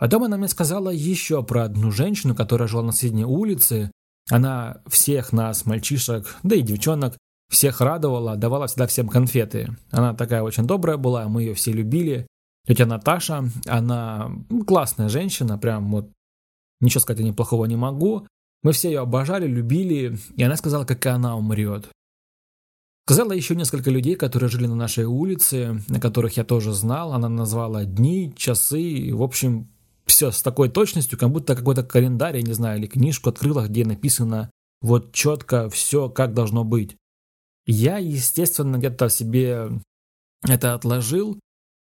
Потом 0.00 0.24
она 0.24 0.38
мне 0.38 0.48
сказала 0.48 0.88
еще 0.88 1.42
про 1.42 1.64
одну 1.64 1.90
женщину, 1.90 2.34
которая 2.34 2.66
жила 2.66 2.82
на 2.82 2.90
соседней 2.90 3.26
улице. 3.26 3.90
Она 4.30 4.80
всех 4.86 5.34
нас, 5.34 5.66
мальчишек, 5.66 6.36
да 6.42 6.56
и 6.56 6.62
девчонок, 6.62 7.18
всех 7.50 7.82
радовала, 7.82 8.36
давала 8.36 8.66
всегда 8.66 8.86
всем 8.86 9.08
конфеты. 9.08 9.76
Она 9.90 10.14
такая 10.14 10.42
очень 10.42 10.66
добрая 10.66 10.96
была, 10.96 11.28
мы 11.28 11.42
ее 11.42 11.52
все 11.52 11.72
любили. 11.72 12.26
Тетя 12.66 12.86
Наташа, 12.86 13.44
она 13.66 14.30
классная 14.66 15.10
женщина, 15.10 15.58
прям 15.58 15.90
вот 15.90 16.10
ничего 16.80 17.00
сказать 17.00 17.22
о 17.28 17.32
плохого 17.34 17.66
не 17.66 17.76
могу. 17.76 18.26
Мы 18.62 18.72
все 18.72 18.88
ее 18.88 19.00
обожали, 19.00 19.46
любили, 19.46 20.16
и 20.34 20.42
она 20.42 20.56
сказала, 20.56 20.86
как 20.86 21.04
она 21.04 21.36
умрет. 21.36 21.90
Сказала 23.06 23.32
еще 23.32 23.54
несколько 23.54 23.90
людей, 23.90 24.14
которые 24.14 24.48
жили 24.48 24.66
на 24.66 24.76
нашей 24.76 25.04
улице, 25.04 25.82
на 25.88 26.00
которых 26.00 26.38
я 26.38 26.44
тоже 26.44 26.72
знал. 26.72 27.12
Она 27.12 27.28
назвала 27.28 27.84
дни, 27.84 28.32
часы, 28.34 29.10
в 29.12 29.22
общем, 29.22 29.68
все 30.10 30.32
с 30.32 30.42
такой 30.42 30.68
точностью, 30.68 31.18
как 31.18 31.30
будто 31.30 31.54
какой-то 31.54 31.84
календарь, 31.84 32.36
я 32.36 32.42
не 32.42 32.52
знаю, 32.52 32.78
или 32.78 32.86
книжку 32.86 33.30
открыла, 33.30 33.66
где 33.66 33.84
написано 33.84 34.50
вот 34.82 35.12
четко 35.12 35.70
все, 35.70 36.08
как 36.08 36.34
должно 36.34 36.64
быть. 36.64 36.96
Я, 37.64 37.98
естественно, 37.98 38.76
где-то 38.76 39.08
себе 39.08 39.70
это 40.42 40.74
отложил. 40.74 41.38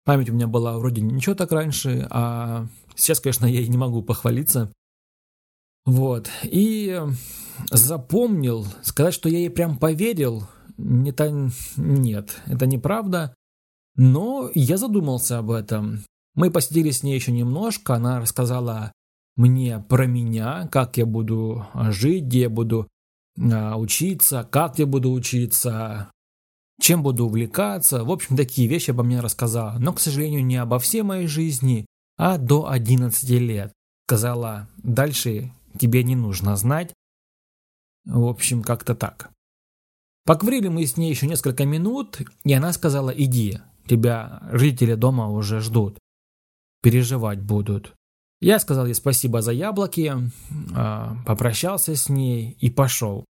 Память 0.06 0.30
у 0.30 0.34
меня 0.34 0.48
была 0.48 0.78
вроде 0.78 1.02
ничего 1.02 1.36
так 1.36 1.52
раньше, 1.52 2.08
а 2.10 2.68
сейчас, 2.96 3.20
конечно, 3.20 3.46
я 3.46 3.62
и 3.62 3.68
не 3.68 3.78
могу 3.78 4.02
похвалиться. 4.02 4.72
Вот. 5.86 6.30
И 6.44 7.02
запомнил, 7.72 8.66
сказать, 8.82 9.14
что 9.14 9.28
я 9.28 9.40
ей 9.40 9.50
прям 9.50 9.78
поверил, 9.78 10.48
это 10.78 11.52
нет, 11.76 12.42
это 12.46 12.66
неправда. 12.66 13.36
Но 13.98 14.50
я 14.54 14.78
задумался 14.78 15.40
об 15.40 15.52
этом. 15.52 16.04
Мы 16.36 16.52
посидели 16.52 16.92
с 16.92 17.02
ней 17.02 17.16
еще 17.16 17.32
немножко, 17.32 17.96
она 17.96 18.20
рассказала 18.20 18.92
мне 19.36 19.80
про 19.90 20.06
меня, 20.06 20.68
как 20.72 20.98
я 20.98 21.06
буду 21.06 21.66
жить, 21.90 22.26
где 22.26 22.42
я 22.42 22.50
буду 22.50 22.88
а, 23.38 23.78
учиться, 23.78 24.48
как 24.50 24.80
я 24.80 24.86
буду 24.86 25.12
учиться, 25.12 26.12
чем 26.80 27.04
буду 27.04 27.26
увлекаться. 27.26 28.04
В 28.04 28.12
общем, 28.12 28.38
такие 28.38 28.68
вещи 28.68 28.92
обо 28.92 29.04
мне 29.04 29.20
рассказала. 29.20 29.78
Но, 29.80 29.94
к 29.94 30.00
сожалению, 30.00 30.46
не 30.46 30.58
обо 30.58 30.80
всей 30.80 31.02
моей 31.02 31.28
жизни, 31.28 31.86
а 32.18 32.38
до 32.38 32.70
11 32.70 33.30
лет. 33.30 33.74
Сказала, 34.08 34.68
дальше 34.78 35.52
тебе 35.78 36.04
не 36.04 36.16
нужно 36.16 36.56
знать. 36.56 36.94
В 38.06 38.26
общем, 38.26 38.62
как-то 38.62 38.96
так. 38.96 39.32
Поговорили 40.26 40.70
мы 40.70 40.86
с 40.86 40.98
ней 40.98 41.10
еще 41.10 41.28
несколько 41.28 41.66
минут, 41.66 42.22
и 42.44 42.54
она 42.54 42.74
сказала, 42.74 43.10
иди, 43.10 43.60
тебя 43.88 44.42
жители 44.52 44.96
дома 44.96 45.30
уже 45.30 45.60
ждут, 45.60 45.98
переживать 46.86 47.42
будут. 47.42 47.96
Я 48.42 48.60
сказал 48.60 48.86
ей 48.86 48.94
спасибо 48.94 49.42
за 49.42 49.54
яблоки, 49.54 50.14
а, 50.76 51.18
попрощался 51.26 51.96
с 51.96 52.10
ней 52.10 52.56
и 52.60 52.70
пошел. 52.70 53.26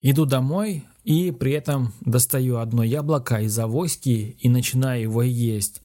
Иду 0.00 0.26
домой 0.26 0.84
и 1.04 1.30
при 1.30 1.52
этом 1.52 1.92
достаю 2.00 2.56
одно 2.56 2.82
яблоко 2.82 3.40
из 3.40 3.56
авоськи 3.56 4.36
и 4.36 4.48
начинаю 4.48 5.02
его 5.02 5.22
есть. 5.22 5.80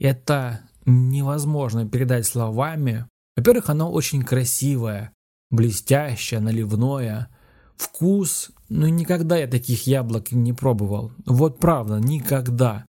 Это 0.00 0.62
невозможно 0.84 1.88
передать 1.88 2.26
словами. 2.26 3.06
Во-первых, 3.36 3.70
оно 3.70 3.92
очень 3.92 4.24
красивое, 4.24 5.12
блестящее, 5.48 6.40
наливное– 6.40 7.28
Вкус, 7.80 8.50
ну 8.68 8.88
никогда 8.88 9.38
я 9.38 9.46
таких 9.46 9.86
яблок 9.86 10.32
не 10.32 10.52
пробовал. 10.52 11.12
Вот 11.24 11.58
правда, 11.58 11.96
никогда. 11.96 12.84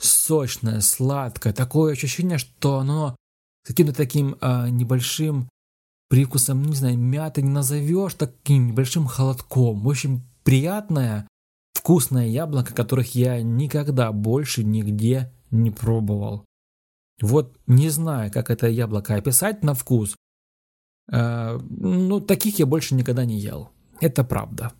Сочное, 0.00 0.80
сладкое, 0.80 1.52
такое 1.52 1.92
ощущение, 1.92 2.38
что 2.38 2.78
оно 2.78 3.16
каким-то 3.64 3.94
таким 3.94 4.36
а, 4.40 4.68
небольшим 4.68 5.48
привкусом, 6.08 6.62
не 6.62 6.76
знаю, 6.76 6.98
мяты 6.98 7.42
не 7.42 7.50
назовешь, 7.50 8.14
таким 8.14 8.68
небольшим 8.68 9.06
холодком. 9.06 9.82
В 9.82 9.88
общем, 9.88 10.22
приятное, 10.42 11.28
вкусное 11.72 12.28
яблоко, 12.28 12.74
которых 12.74 13.14
я 13.14 13.42
никогда 13.42 14.12
больше 14.12 14.64
нигде 14.64 15.32
не 15.50 15.70
пробовал. 15.70 16.44
Вот 17.20 17.58
не 17.66 17.90
знаю, 17.90 18.30
как 18.32 18.50
это 18.50 18.68
яблоко 18.68 19.14
описать 19.14 19.62
на 19.62 19.74
вкус. 19.74 20.16
Э, 21.10 21.58
ну, 21.58 22.20
таких 22.20 22.58
я 22.58 22.66
больше 22.66 22.94
никогда 22.94 23.24
не 23.24 23.38
ел. 23.38 23.70
Это 24.00 24.24
правда. 24.24 24.72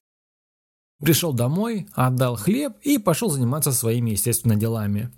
Пришел 1.01 1.33
домой, 1.33 1.89
отдал 1.93 2.37
хлеб 2.37 2.75
и 2.83 2.99
пошел 2.99 3.31
заниматься 3.31 3.73
своими, 3.73 4.11
естественно, 4.11 4.57
делами. 4.57 5.11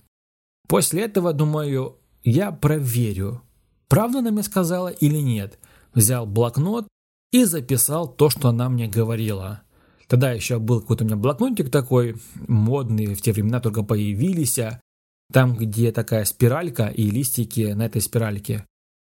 После 0.68 1.02
этого, 1.02 1.32
думаю, 1.32 1.98
я 2.24 2.50
проверю, 2.50 3.42
правда 3.88 4.18
она 4.18 4.30
мне 4.30 4.42
сказала 4.42 4.88
или 4.88 5.18
нет. 5.18 5.58
Взял 5.94 6.26
блокнот 6.26 6.88
и 7.32 7.44
записал 7.44 8.08
то, 8.08 8.30
что 8.30 8.48
она 8.48 8.68
мне 8.68 8.88
говорила. 8.88 9.62
Тогда 10.08 10.32
еще 10.32 10.58
был 10.58 10.80
какой-то 10.80 11.04
у 11.04 11.06
меня 11.06 11.16
блокнотик 11.16 11.70
такой, 11.70 12.16
модный, 12.46 13.14
в 13.14 13.22
те 13.22 13.32
времена 13.32 13.60
только 13.60 13.82
появились, 13.82 14.58
там, 15.32 15.56
где 15.56 15.90
такая 15.92 16.24
спиралька 16.24 16.86
и 16.86 17.10
листики 17.10 17.72
на 17.72 17.86
этой 17.86 18.00
спиральке. 18.00 18.64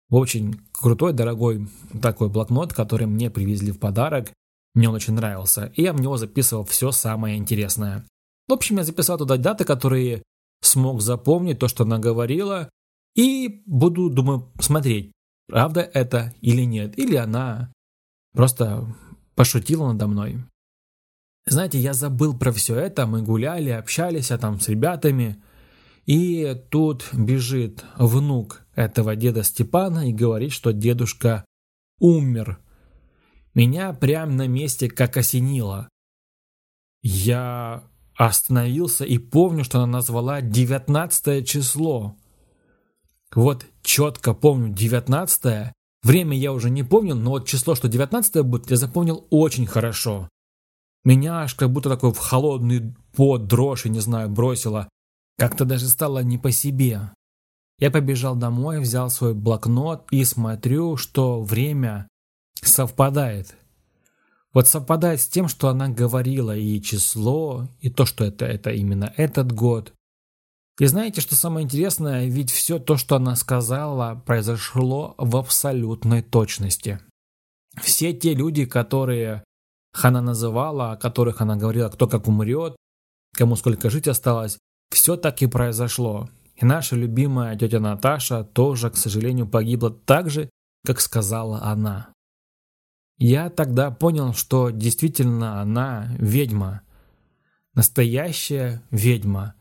Очень 0.09 0.61
крутой, 0.71 1.11
дорогой 1.11 1.67
такой 2.01 2.29
блокнот, 2.29 2.73
который 2.73 3.07
мне 3.07 3.29
привезли 3.29 3.71
в 3.71 3.79
подарок. 3.79 4.31
Мне 4.77 4.89
он 4.89 4.93
очень 4.93 5.15
нравился, 5.15 5.72
и 5.75 5.81
я 5.81 5.91
в 5.91 6.00
него 6.00 6.17
записывал 6.17 6.63
все 6.63 6.91
самое 6.91 7.36
интересное. 7.36 8.05
В 8.48 8.53
общем, 8.53 8.77
я 8.77 8.84
записал 8.84 9.17
туда 9.17 9.36
даты, 9.38 9.65
которые 9.65 10.22
смог 10.62 11.01
запомнить, 11.01 11.57
то, 11.57 11.67
что 11.67 11.84
она 11.84 11.98
говорила, 11.98 12.69
и 13.15 13.63
буду, 13.65 14.12
думаю, 14.12 14.51
смотреть, 14.60 15.12
правда 15.48 15.81
это 15.81 16.31
или 16.41 16.62
нет, 16.62 16.96
или 17.00 17.16
она 17.16 17.74
просто 18.33 18.85
пошутила 19.33 19.92
надо 19.94 20.05
мной. 20.05 20.44
Знаете, 21.48 21.79
я 21.79 21.94
забыл 21.94 22.37
про 22.37 22.51
все 22.51 22.75
это, 22.75 23.07
мы 23.07 23.24
гуляли, 23.24 23.72
общались 23.72 24.29
а 24.29 24.37
там 24.37 24.59
с 24.59 24.68
ребятами, 24.68 25.42
и 26.05 26.55
тут 26.70 27.09
бежит 27.13 27.83
внук 27.98 28.61
этого 28.75 29.16
деда 29.16 29.42
Степана 29.42 30.07
и 30.07 30.13
говорит, 30.13 30.51
что 30.51 30.72
дедушка 30.72 31.46
умер. 32.00 32.59
Меня 33.57 33.91
прямо 33.91 34.31
на 34.31 34.48
месте 34.48 34.87
как 34.87 35.17
осенило. 35.17 35.89
Я 37.01 37.85
остановился 38.15 39.03
и 39.03 39.17
помню, 39.17 39.63
что 39.63 39.79
она 39.79 39.87
назвала 39.87 40.41
19 40.41 41.50
число. 41.50 42.15
Вот 43.33 43.65
четко 43.81 44.35
помню 44.35 44.72
19 44.72 45.74
Время 46.03 46.37
я 46.37 46.53
уже 46.53 46.70
не 46.70 46.83
помню, 46.83 47.15
но 47.15 47.31
вот 47.31 47.48
число, 47.48 47.74
что 47.74 47.87
19 47.87 48.43
будет, 48.46 48.70
я 48.70 48.77
запомнил 48.77 49.25
очень 49.31 49.65
хорошо. 49.65 50.29
Меня 51.03 51.39
аж 51.39 51.55
как 51.55 51.72
будто 51.72 51.89
такой 51.89 52.13
в 52.13 52.20
холодный 52.20 52.93
пот, 53.15 53.48
дрожь, 53.48 53.87
и 53.87 53.89
не 53.89 54.01
знаю, 54.01 54.29
бросило. 54.29 54.87
Как-то 55.39 55.65
даже 55.65 55.87
стало 55.87 56.20
не 56.20 56.37
по 56.37 56.51
себе. 56.51 57.11
Я 57.79 57.89
побежал 57.89 58.35
домой, 58.35 58.81
взял 58.81 59.09
свой 59.09 59.33
блокнот 59.33 60.05
и 60.11 60.24
смотрю, 60.25 60.96
что 60.96 61.41
время 61.41 62.07
совпадает. 62.68 63.56
Вот 64.53 64.68
совпадает 64.68 65.22
с 65.22 65.27
тем, 65.27 65.48
что 65.48 65.70
она 65.70 65.88
говорила, 65.90 66.56
и 66.56 66.82
число, 66.82 67.68
и 67.80 67.90
то, 67.90 68.06
что 68.06 68.25
это, 68.25 68.46
это 68.46 68.72
именно 68.72 69.14
этот 69.18 69.51
год. 69.51 69.94
И 70.80 70.86
знаете, 70.86 71.22
что 71.22 71.36
самое 71.36 71.64
интересное? 71.64 72.27
Ведь 72.27 72.51
все 72.51 72.77
то, 72.77 72.98
что 72.98 73.16
она 73.16 73.36
сказала, 73.36 74.22
произошло 74.25 75.16
в 75.18 75.36
абсолютной 75.36 76.22
точности. 76.22 77.00
Все 77.82 78.14
те 78.14 78.34
люди, 78.34 78.66
которые 78.66 79.44
она 79.94 80.22
называла, 80.22 80.92
о 80.92 80.98
которых 80.98 81.42
она 81.42 81.56
говорила, 81.56 81.90
кто 81.90 82.08
как 82.08 82.27
умрет, 82.27 82.75
кому 83.36 83.56
сколько 83.56 83.90
жить 83.90 84.08
осталось, 84.08 84.58
все 84.92 85.18
так 85.18 85.42
и 85.42 85.48
произошло. 85.48 86.30
И 86.56 86.66
наша 86.66 86.96
любимая 86.96 87.56
тетя 87.56 87.80
Наташа 87.80 88.44
тоже, 88.44 88.90
к 88.90 88.98
сожалению, 88.98 89.48
погибла 89.48 89.92
так 89.92 90.30
же, 90.30 90.50
как 90.86 91.01
сказала 91.01 91.62
она. 91.62 92.10
Я 93.18 93.50
тогда 93.50 93.90
понял, 93.92 94.34
что 94.34 94.70
действительно 94.70 95.62
она 95.62 96.10
ведьма. 96.20 96.82
Настоящая 97.74 98.84
ведьма. 98.92 99.56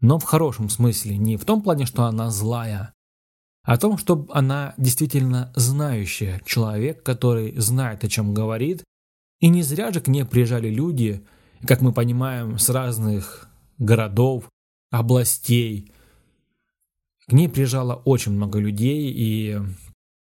Но 0.00 0.18
в 0.18 0.24
хорошем 0.24 0.68
смысле, 0.68 1.16
не 1.16 1.36
в 1.36 1.44
том 1.44 1.62
плане, 1.62 1.86
что 1.86 2.04
она 2.04 2.30
злая, 2.30 2.92
а 3.62 3.72
о 3.72 3.78
том, 3.78 3.98
что 3.98 4.26
она 4.30 4.74
действительно 4.76 5.52
знающая, 5.56 6.40
человек, 6.44 7.02
который 7.02 7.56
знает, 7.58 8.04
о 8.04 8.08
чем 8.08 8.32
говорит, 8.32 8.84
и 9.40 9.48
не 9.48 9.62
зря 9.62 9.92
же 9.92 10.00
к 10.00 10.06
ней 10.06 10.24
приезжали 10.24 10.68
люди, 10.68 11.26
как 11.66 11.80
мы 11.80 11.92
понимаем, 11.92 12.58
с 12.58 12.68
разных 12.68 13.48
городов, 13.78 14.48
областей. 14.90 15.92
К 17.26 17.32
ней 17.32 17.48
приезжало 17.48 17.94
очень 17.94 18.32
много 18.32 18.60
людей, 18.60 19.12
и 19.12 19.58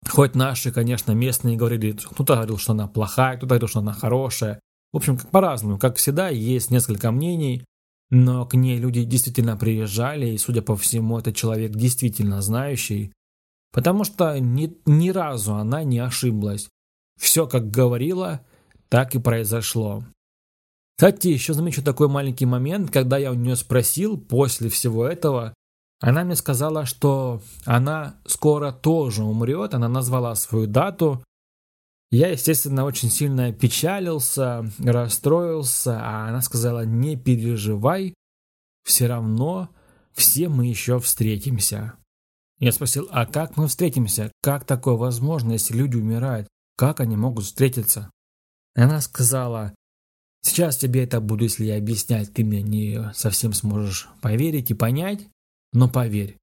Хоть 0.08 0.36
наши, 0.36 0.72
конечно, 0.72 1.12
местные 1.12 1.58
говорили, 1.58 1.92
кто-то 1.92 2.36
говорил, 2.36 2.58
что 2.58 2.72
она 2.72 2.88
плохая, 2.88 3.38
кто-то 3.38 3.48
говорил, 3.50 3.68
что 3.68 3.80
она 3.80 3.94
хорошая. 3.94 4.60
В 4.92 4.98
общем, 4.98 5.18
как 5.18 5.30
по-разному. 5.30 5.78
Как 5.78 5.98
всегда, 5.98 6.30
есть 6.30 6.72
несколько 6.72 7.12
мнений, 7.12 7.64
но 8.10 8.46
к 8.46 8.56
ней 8.56 8.78
люди 8.78 9.04
действительно 9.04 9.56
приезжали, 9.56 10.30
и, 10.30 10.38
судя 10.38 10.62
по 10.62 10.76
всему, 10.76 11.20
это 11.20 11.32
человек 11.32 11.72
действительно 11.72 12.42
знающий, 12.42 13.14
потому 13.72 14.04
что 14.04 14.40
ни, 14.40 14.76
ни 14.86 15.10
разу 15.10 15.54
она 15.56 15.84
не 15.84 16.00
ошиблась. 16.00 16.70
Все, 17.20 17.46
как 17.48 17.70
говорила, 17.70 18.46
так 18.88 19.14
и 19.14 19.20
произошло. 19.20 20.04
Кстати, 20.98 21.28
еще 21.28 21.54
замечу 21.54 21.84
такой 21.84 22.10
маленький 22.10 22.46
момент, 22.46 22.92
когда 22.92 23.18
я 23.18 23.32
у 23.32 23.36
нее 23.36 23.56
спросил 23.56 24.18
после 24.18 24.70
всего 24.70 25.06
этого, 25.06 25.54
она 26.00 26.24
мне 26.24 26.36
сказала, 26.36 26.86
что 26.86 27.42
она 27.66 28.16
скоро 28.26 28.72
тоже 28.72 29.24
умрет, 29.24 29.74
она 29.74 29.90
назвала 29.90 30.36
свою 30.36 30.66
дату. 30.66 31.24
Я, 32.12 32.30
естественно, 32.30 32.86
очень 32.86 33.10
сильно 33.10 33.52
печалился, 33.52 34.66
расстроился, 34.80 36.00
а 36.02 36.30
она 36.30 36.42
сказала, 36.42 36.86
не 36.86 37.16
переживай, 37.16 38.14
все 38.84 39.08
равно 39.08 39.70
все 40.14 40.50
мы 40.50 40.66
еще 40.68 41.00
встретимся. 41.00 41.94
Я 42.60 42.72
спросил, 42.72 43.08
а 43.12 43.26
как 43.26 43.56
мы 43.58 43.68
встретимся? 43.68 44.32
Как 44.42 44.66
такое 44.66 44.96
возможно, 44.96 45.54
если 45.54 45.78
люди 45.78 45.96
умирают? 45.96 46.48
Как 46.76 47.00
они 47.00 47.16
могут 47.16 47.46
встретиться? 47.46 48.10
Она 48.76 49.02
сказала, 49.02 49.74
сейчас 50.42 50.78
тебе 50.78 51.04
это 51.04 51.22
буду, 51.22 51.44
если 51.44 51.66
я 51.66 51.78
объяснять, 51.78 52.34
ты 52.34 52.44
мне 52.44 52.62
не 52.62 53.12
совсем 53.14 53.54
сможешь 53.54 54.10
поверить 54.22 54.72
и 54.72 54.74
понять. 54.74 55.28
Но 55.74 55.90
поверь, 55.90 56.38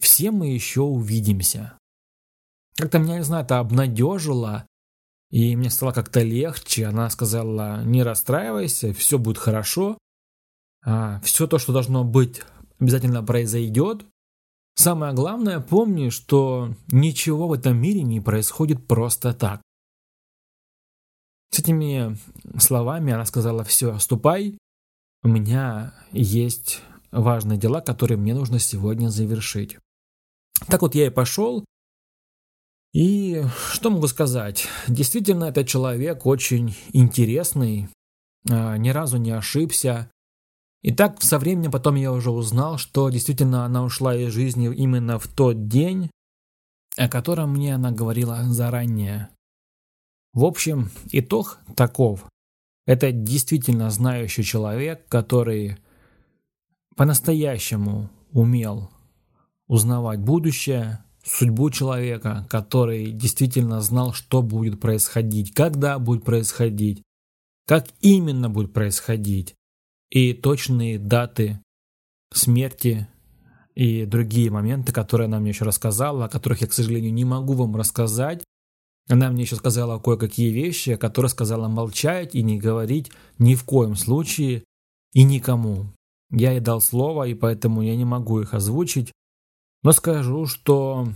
все 0.00 0.30
мы 0.30 0.48
еще 0.48 0.80
увидимся. 0.80 1.78
Как-то 2.76 2.98
меня, 2.98 3.18
не 3.18 3.24
знаю, 3.24 3.44
это 3.44 3.58
обнадежило. 3.58 4.66
И 5.30 5.54
мне 5.54 5.70
стало 5.70 5.92
как-то 5.92 6.22
легче. 6.22 6.86
Она 6.86 7.10
сказала, 7.10 7.84
не 7.84 8.02
расстраивайся, 8.02 8.92
все 8.94 9.18
будет 9.18 9.38
хорошо. 9.38 9.98
А, 10.82 11.20
все 11.20 11.46
то, 11.46 11.58
что 11.58 11.72
должно 11.72 12.04
быть, 12.04 12.42
обязательно 12.78 13.22
произойдет. 13.22 14.06
Самое 14.74 15.12
главное, 15.12 15.60
помни, 15.60 16.08
что 16.08 16.74
ничего 16.90 17.48
в 17.48 17.52
этом 17.52 17.76
мире 17.76 18.02
не 18.02 18.20
происходит 18.20 18.86
просто 18.86 19.34
так. 19.34 19.60
С 21.50 21.58
этими 21.58 22.16
словами 22.58 23.12
она 23.12 23.26
сказала, 23.26 23.62
все, 23.64 23.98
ступай, 23.98 24.56
у 25.22 25.28
меня 25.28 25.92
есть 26.12 26.82
важные 27.10 27.58
дела, 27.58 27.80
которые 27.80 28.18
мне 28.18 28.34
нужно 28.34 28.58
сегодня 28.58 29.08
завершить. 29.08 29.78
Так 30.68 30.82
вот 30.82 30.94
я 30.94 31.06
и 31.06 31.10
пошел. 31.10 31.64
И 32.92 33.44
что 33.72 33.90
могу 33.90 34.06
сказать? 34.08 34.66
Действительно, 34.88 35.44
этот 35.44 35.68
человек 35.68 36.26
очень 36.26 36.74
интересный, 36.92 37.88
а, 38.48 38.76
ни 38.76 38.90
разу 38.90 39.16
не 39.16 39.30
ошибся. 39.30 40.10
И 40.82 40.92
так 40.92 41.22
со 41.22 41.38
временем 41.38 41.70
потом 41.70 41.94
я 41.94 42.12
уже 42.12 42.30
узнал, 42.30 42.78
что 42.78 43.10
действительно 43.10 43.64
она 43.64 43.84
ушла 43.84 44.16
из 44.16 44.32
жизни 44.32 44.74
именно 44.74 45.18
в 45.18 45.28
тот 45.28 45.68
день, 45.68 46.10
о 46.96 47.08
котором 47.08 47.52
мне 47.52 47.74
она 47.74 47.92
говорила 47.92 48.42
заранее. 48.48 49.28
В 50.32 50.44
общем, 50.44 50.90
итог 51.12 51.58
таков. 51.76 52.26
Это 52.86 53.12
действительно 53.12 53.90
знающий 53.90 54.42
человек, 54.42 55.06
который 55.08 55.78
по-настоящему 56.96 58.10
умел 58.32 58.90
узнавать 59.66 60.20
будущее, 60.20 61.04
судьбу 61.24 61.70
человека, 61.70 62.46
который 62.50 63.12
действительно 63.12 63.80
знал, 63.80 64.12
что 64.12 64.42
будет 64.42 64.80
происходить, 64.80 65.52
когда 65.52 65.98
будет 65.98 66.24
происходить, 66.24 67.02
как 67.66 67.86
именно 68.00 68.50
будет 68.50 68.72
происходить, 68.72 69.54
и 70.10 70.32
точные 70.32 70.98
даты 70.98 71.60
смерти 72.32 73.08
и 73.74 74.04
другие 74.04 74.50
моменты, 74.50 74.92
которые 74.92 75.26
она 75.26 75.38
мне 75.38 75.50
еще 75.50 75.64
рассказала, 75.64 76.24
о 76.24 76.28
которых 76.28 76.60
я, 76.60 76.66
к 76.66 76.72
сожалению, 76.72 77.12
не 77.12 77.24
могу 77.24 77.54
вам 77.54 77.76
рассказать. 77.76 78.44
Она 79.08 79.30
мне 79.30 79.42
еще 79.42 79.56
сказала 79.56 79.98
кое-какие 79.98 80.50
вещи, 80.50 80.96
которые 80.96 81.30
сказала 81.30 81.68
молчать 81.68 82.34
и 82.34 82.42
не 82.42 82.58
говорить 82.58 83.10
ни 83.38 83.54
в 83.54 83.64
коем 83.64 83.96
случае 83.96 84.64
и 85.12 85.22
никому. 85.22 85.86
Я 86.30 86.52
ей 86.52 86.60
дал 86.60 86.80
слово, 86.80 87.24
и 87.24 87.34
поэтому 87.34 87.82
я 87.82 87.96
не 87.96 88.04
могу 88.04 88.40
их 88.40 88.54
озвучить. 88.54 89.12
Но 89.82 89.92
скажу, 89.92 90.46
что 90.46 91.08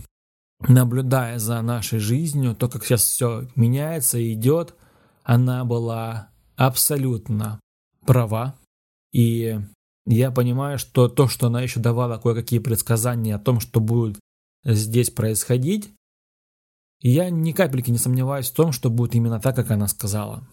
наблюдая 0.67 1.39
за 1.39 1.61
нашей 1.61 1.99
жизнью, 1.99 2.55
то, 2.55 2.67
как 2.67 2.83
сейчас 2.83 3.03
все 3.03 3.47
меняется 3.55 4.17
и 4.17 4.33
идет, 4.33 4.75
она 5.23 5.63
была 5.65 6.29
абсолютно 6.55 7.59
права. 8.05 8.55
И 9.11 9.59
я 10.05 10.31
понимаю, 10.31 10.77
что 10.77 11.07
то, 11.07 11.27
что 11.27 11.47
она 11.47 11.61
еще 11.61 11.79
давала 11.79 12.17
кое-какие 12.17 12.59
предсказания 12.59 13.35
о 13.35 13.39
том, 13.39 13.59
что 13.59 13.79
будет 13.79 14.19
здесь 14.63 15.09
происходить, 15.09 15.93
я 17.01 17.29
ни 17.29 17.51
капельки 17.51 17.91
не 17.91 17.97
сомневаюсь 17.97 18.49
в 18.49 18.55
том, 18.55 18.71
что 18.71 18.89
будет 18.89 19.15
именно 19.15 19.39
так, 19.39 19.55
как 19.55 19.71
она 19.71 19.87
сказала. 19.87 20.47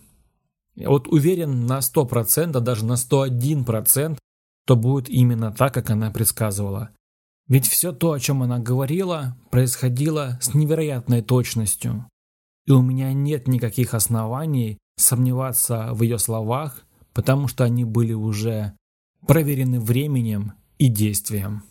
Я 0.74 0.88
вот 0.88 1.08
уверен 1.08 1.66
на 1.66 1.78
100%, 1.78 2.60
даже 2.60 2.84
на 2.84 2.94
101%, 2.94 4.18
что 4.64 4.76
будет 4.76 5.08
именно 5.08 5.52
так, 5.52 5.74
как 5.74 5.90
она 5.90 6.10
предсказывала. 6.10 6.90
Ведь 7.48 7.66
все 7.66 7.92
то, 7.92 8.12
о 8.12 8.20
чем 8.20 8.42
она 8.42 8.58
говорила, 8.58 9.36
происходило 9.50 10.38
с 10.40 10.54
невероятной 10.54 11.22
точностью. 11.22 12.06
И 12.66 12.72
у 12.72 12.82
меня 12.82 13.12
нет 13.12 13.48
никаких 13.48 13.94
оснований 13.94 14.78
сомневаться 14.96 15.90
в 15.92 16.02
ее 16.02 16.18
словах 16.18 16.84
потому 17.12 17.48
что 17.48 17.64
они 17.64 17.84
были 17.84 18.12
уже 18.12 18.72
проверены 19.26 19.80
временем 19.80 20.52
и 20.78 20.88
действием. 20.88 21.64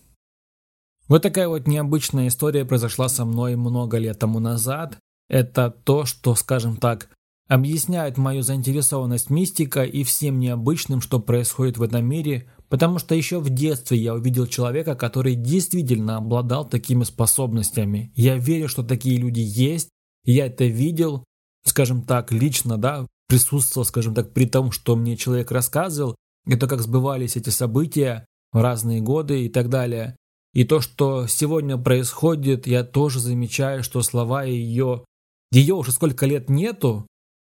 Вот 1.07 1.23
такая 1.23 1.47
вот 1.47 1.67
необычная 1.67 2.27
история 2.27 2.63
произошла 2.63 3.09
со 3.09 3.25
мной 3.25 3.55
много 3.55 3.97
лет 3.97 4.19
тому 4.19 4.39
назад. 4.39 4.97
Это 5.27 5.69
то, 5.69 6.05
что, 6.05 6.35
скажем 6.35 6.77
так, 6.77 7.09
объясняет 7.47 8.17
мою 8.17 8.43
заинтересованность 8.43 9.29
мистика 9.29 9.83
и 9.83 10.03
всем 10.03 10.39
необычным, 10.39 11.01
что 11.01 11.19
происходит 11.19 11.77
в 11.77 11.83
этом 11.83 12.05
мире, 12.05 12.49
потому 12.71 12.99
что 12.99 13.13
еще 13.13 13.39
в 13.39 13.49
детстве 13.49 13.97
я 13.97 14.13
увидел 14.13 14.47
человека, 14.47 14.95
который 14.95 15.35
действительно 15.35 16.15
обладал 16.15 16.67
такими 16.67 17.03
способностями. 17.03 18.13
Я 18.15 18.37
верю, 18.37 18.69
что 18.69 18.81
такие 18.81 19.17
люди 19.17 19.41
есть, 19.41 19.89
я 20.23 20.45
это 20.45 20.63
видел, 20.63 21.25
скажем 21.65 22.01
так, 22.01 22.31
лично, 22.31 22.77
да, 22.77 23.05
присутствовал, 23.27 23.85
скажем 23.85 24.15
так, 24.15 24.33
при 24.33 24.45
том, 24.45 24.71
что 24.71 24.95
мне 24.95 25.17
человек 25.17 25.51
рассказывал, 25.51 26.15
это 26.47 26.65
как 26.65 26.81
сбывались 26.81 27.35
эти 27.35 27.49
события 27.49 28.25
в 28.53 28.61
разные 28.61 29.01
годы 29.01 29.43
и 29.43 29.49
так 29.49 29.67
далее. 29.67 30.15
И 30.53 30.63
то, 30.63 30.79
что 30.79 31.27
сегодня 31.27 31.77
происходит, 31.77 32.67
я 32.67 32.85
тоже 32.85 33.19
замечаю, 33.19 33.83
что 33.83 34.01
слова 34.01 34.43
ее, 34.43 35.03
ее 35.51 35.75
уже 35.75 35.91
сколько 35.91 36.25
лет 36.25 36.49
нету, 36.49 37.05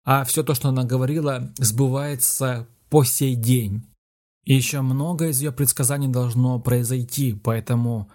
а 0.04 0.24
все 0.24 0.42
то, 0.42 0.52
что 0.52 0.68
она 0.68 0.84
говорила, 0.84 1.50
сбывается 1.56 2.68
по 2.90 3.02
сей 3.02 3.34
день. 3.34 3.82
И 4.46 4.54
еще 4.54 4.80
много 4.80 5.28
из 5.28 5.40
ее 5.40 5.50
предсказаний 5.50 6.08
должно 6.08 6.60
произойти, 6.60 7.34
поэтому, 7.34 8.08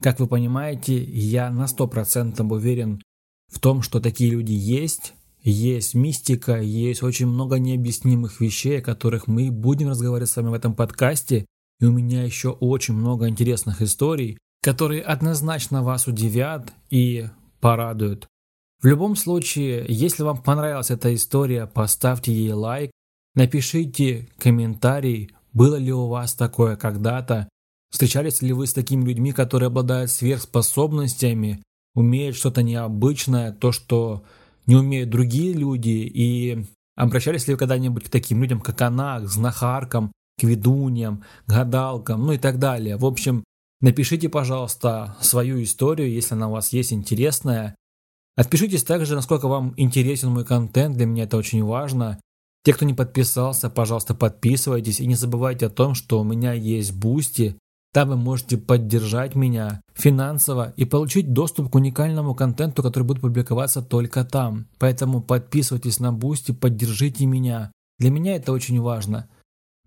как 0.00 0.18
вы 0.18 0.26
понимаете, 0.26 1.02
я 1.04 1.50
на 1.50 1.66
100% 1.66 2.42
уверен 2.50 3.02
в 3.52 3.60
том, 3.60 3.82
что 3.82 4.00
такие 4.00 4.30
люди 4.30 4.52
есть, 4.52 5.12
есть 5.42 5.94
мистика, 5.94 6.58
есть 6.58 7.02
очень 7.02 7.26
много 7.26 7.58
необъяснимых 7.58 8.40
вещей, 8.40 8.78
о 8.78 8.82
которых 8.82 9.26
мы 9.26 9.50
будем 9.50 9.90
разговаривать 9.90 10.30
с 10.30 10.36
вами 10.36 10.48
в 10.48 10.54
этом 10.54 10.74
подкасте. 10.74 11.44
И 11.80 11.84
у 11.84 11.92
меня 11.92 12.24
еще 12.24 12.48
очень 12.48 12.94
много 12.94 13.28
интересных 13.28 13.82
историй, 13.82 14.38
которые 14.62 15.02
однозначно 15.02 15.82
вас 15.82 16.06
удивят 16.06 16.72
и 16.88 17.26
порадуют. 17.60 18.26
В 18.80 18.86
любом 18.86 19.16
случае, 19.16 19.84
если 19.88 20.22
вам 20.22 20.42
понравилась 20.42 20.90
эта 20.90 21.14
история, 21.14 21.66
поставьте 21.66 22.32
ей 22.32 22.52
лайк, 22.52 22.90
напишите 23.34 24.28
комментарий, 24.38 25.30
было 25.54 25.76
ли 25.76 25.92
у 25.92 26.08
вас 26.08 26.34
такое 26.34 26.76
когда-то, 26.76 27.48
встречались 27.90 28.42
ли 28.42 28.52
вы 28.52 28.66
с 28.66 28.74
такими 28.74 29.04
людьми, 29.04 29.32
которые 29.32 29.68
обладают 29.68 30.10
сверхспособностями, 30.10 31.62
умеют 31.94 32.36
что-то 32.36 32.62
необычное, 32.62 33.52
то, 33.52 33.72
что 33.72 34.24
не 34.66 34.74
умеют 34.76 35.10
другие 35.10 35.52
люди, 35.52 36.10
и 36.12 36.66
обращались 36.96 37.46
ли 37.46 37.54
вы 37.54 37.58
когда-нибудь 37.58 38.04
к 38.04 38.10
таким 38.10 38.42
людям, 38.42 38.60
как 38.60 38.80
она, 38.82 39.20
к 39.20 39.28
знахаркам, 39.28 40.12
к 40.38 40.42
ведуньям, 40.42 41.22
гадалкам, 41.46 42.26
ну 42.26 42.32
и 42.32 42.38
так 42.38 42.58
далее. 42.58 42.96
В 42.96 43.04
общем, 43.04 43.44
напишите, 43.80 44.28
пожалуйста, 44.28 45.16
свою 45.20 45.62
историю, 45.62 46.10
если 46.10 46.34
она 46.34 46.48
у 46.48 46.52
вас 46.52 46.72
есть 46.72 46.92
интересная. 46.92 47.76
Отпишитесь 48.36 48.82
также, 48.82 49.14
насколько 49.14 49.46
вам 49.46 49.74
интересен 49.76 50.30
мой 50.30 50.44
контент, 50.44 50.96
для 50.96 51.06
меня 51.06 51.24
это 51.24 51.36
очень 51.36 51.62
важно. 51.62 52.18
Те, 52.64 52.72
кто 52.72 52.84
не 52.86 52.94
подписался, 52.94 53.68
пожалуйста, 53.68 54.14
подписывайтесь 54.14 54.98
и 55.00 55.06
не 55.06 55.14
забывайте 55.14 55.66
о 55.66 55.70
том, 55.70 55.94
что 55.94 56.20
у 56.20 56.24
меня 56.24 56.54
есть 56.54 56.94
Boosty, 56.94 57.56
там 57.92 58.08
вы 58.08 58.16
можете 58.16 58.56
поддержать 58.56 59.36
меня 59.36 59.80
финансово 59.94 60.72
и 60.76 60.84
получить 60.84 61.32
доступ 61.32 61.70
к 61.70 61.74
уникальному 61.76 62.34
контенту, 62.34 62.82
который 62.82 63.04
будет 63.04 63.20
публиковаться 63.20 63.82
только 63.82 64.24
там. 64.24 64.66
Поэтому 64.78 65.20
подписывайтесь 65.20 66.00
на 66.00 66.12
Boosty, 66.12 66.50
поддержите 66.50 67.24
меня. 67.26 67.70
Для 68.00 68.10
меня 68.10 68.34
это 68.34 68.50
очень 68.50 68.80
важно. 68.80 69.28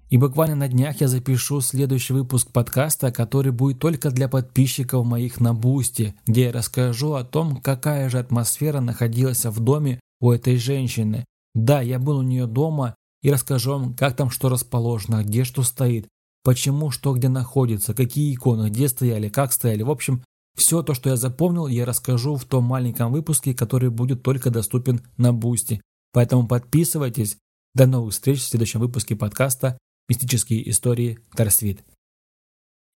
И 0.10 0.18
буквально 0.18 0.56
на 0.56 0.70
днях 0.70 1.02
я 1.02 1.10
запишу 1.10 1.60
следующий 1.60 2.14
выпуск 2.14 2.52
подкаста, 2.54 3.12
который 3.12 3.52
будет 3.52 3.80
только 3.80 4.10
для 4.10 4.30
подписчиков 4.30 5.06
моих 5.06 5.42
на 5.42 5.54
Boosty, 5.54 6.16
где 6.26 6.44
я 6.44 6.52
расскажу 6.54 7.12
о 7.14 7.26
том, 7.26 7.58
какая 7.58 8.10
же 8.10 8.20
атмосфера 8.20 8.80
находилась 8.80 9.44
в 9.44 9.60
доме 9.60 10.00
у 10.22 10.32
этой 10.32 10.56
женщины. 10.56 11.26
Да, 11.58 11.82
я 11.82 11.98
был 11.98 12.20
у 12.20 12.22
нее 12.22 12.46
дома 12.46 12.94
и 13.24 13.32
расскажу 13.32 13.72
вам, 13.72 13.96
как 13.96 14.16
там 14.16 14.30
что 14.30 14.48
расположено, 14.48 15.24
где 15.24 15.44
что 15.44 15.64
стоит, 15.64 16.08
почему, 16.44 16.92
что 16.92 17.16
где 17.16 17.30
находится, 17.30 17.96
какие 17.96 18.36
иконы, 18.36 18.70
где 18.70 18.88
стояли, 18.88 19.28
как 19.28 19.52
стояли. 19.52 19.82
В 19.82 19.90
общем, 19.90 20.24
все 20.56 20.84
то, 20.84 20.94
что 20.94 21.10
я 21.10 21.16
запомнил, 21.16 21.66
я 21.66 21.84
расскажу 21.84 22.36
в 22.36 22.46
том 22.46 22.64
маленьком 22.64 23.12
выпуске, 23.12 23.56
который 23.56 23.90
будет 23.90 24.22
только 24.22 24.52
доступен 24.52 25.02
на 25.18 25.34
Boosty. 25.34 25.82
Поэтому 26.14 26.48
подписывайтесь. 26.48 27.38
До 27.74 27.88
новых 27.88 28.14
встреч 28.14 28.40
в 28.42 28.48
следующем 28.48 28.80
выпуске 28.80 29.16
подкаста 29.16 29.80
«Мистические 30.10 30.70
истории 30.70 31.18
Тарсвит». 31.36 31.84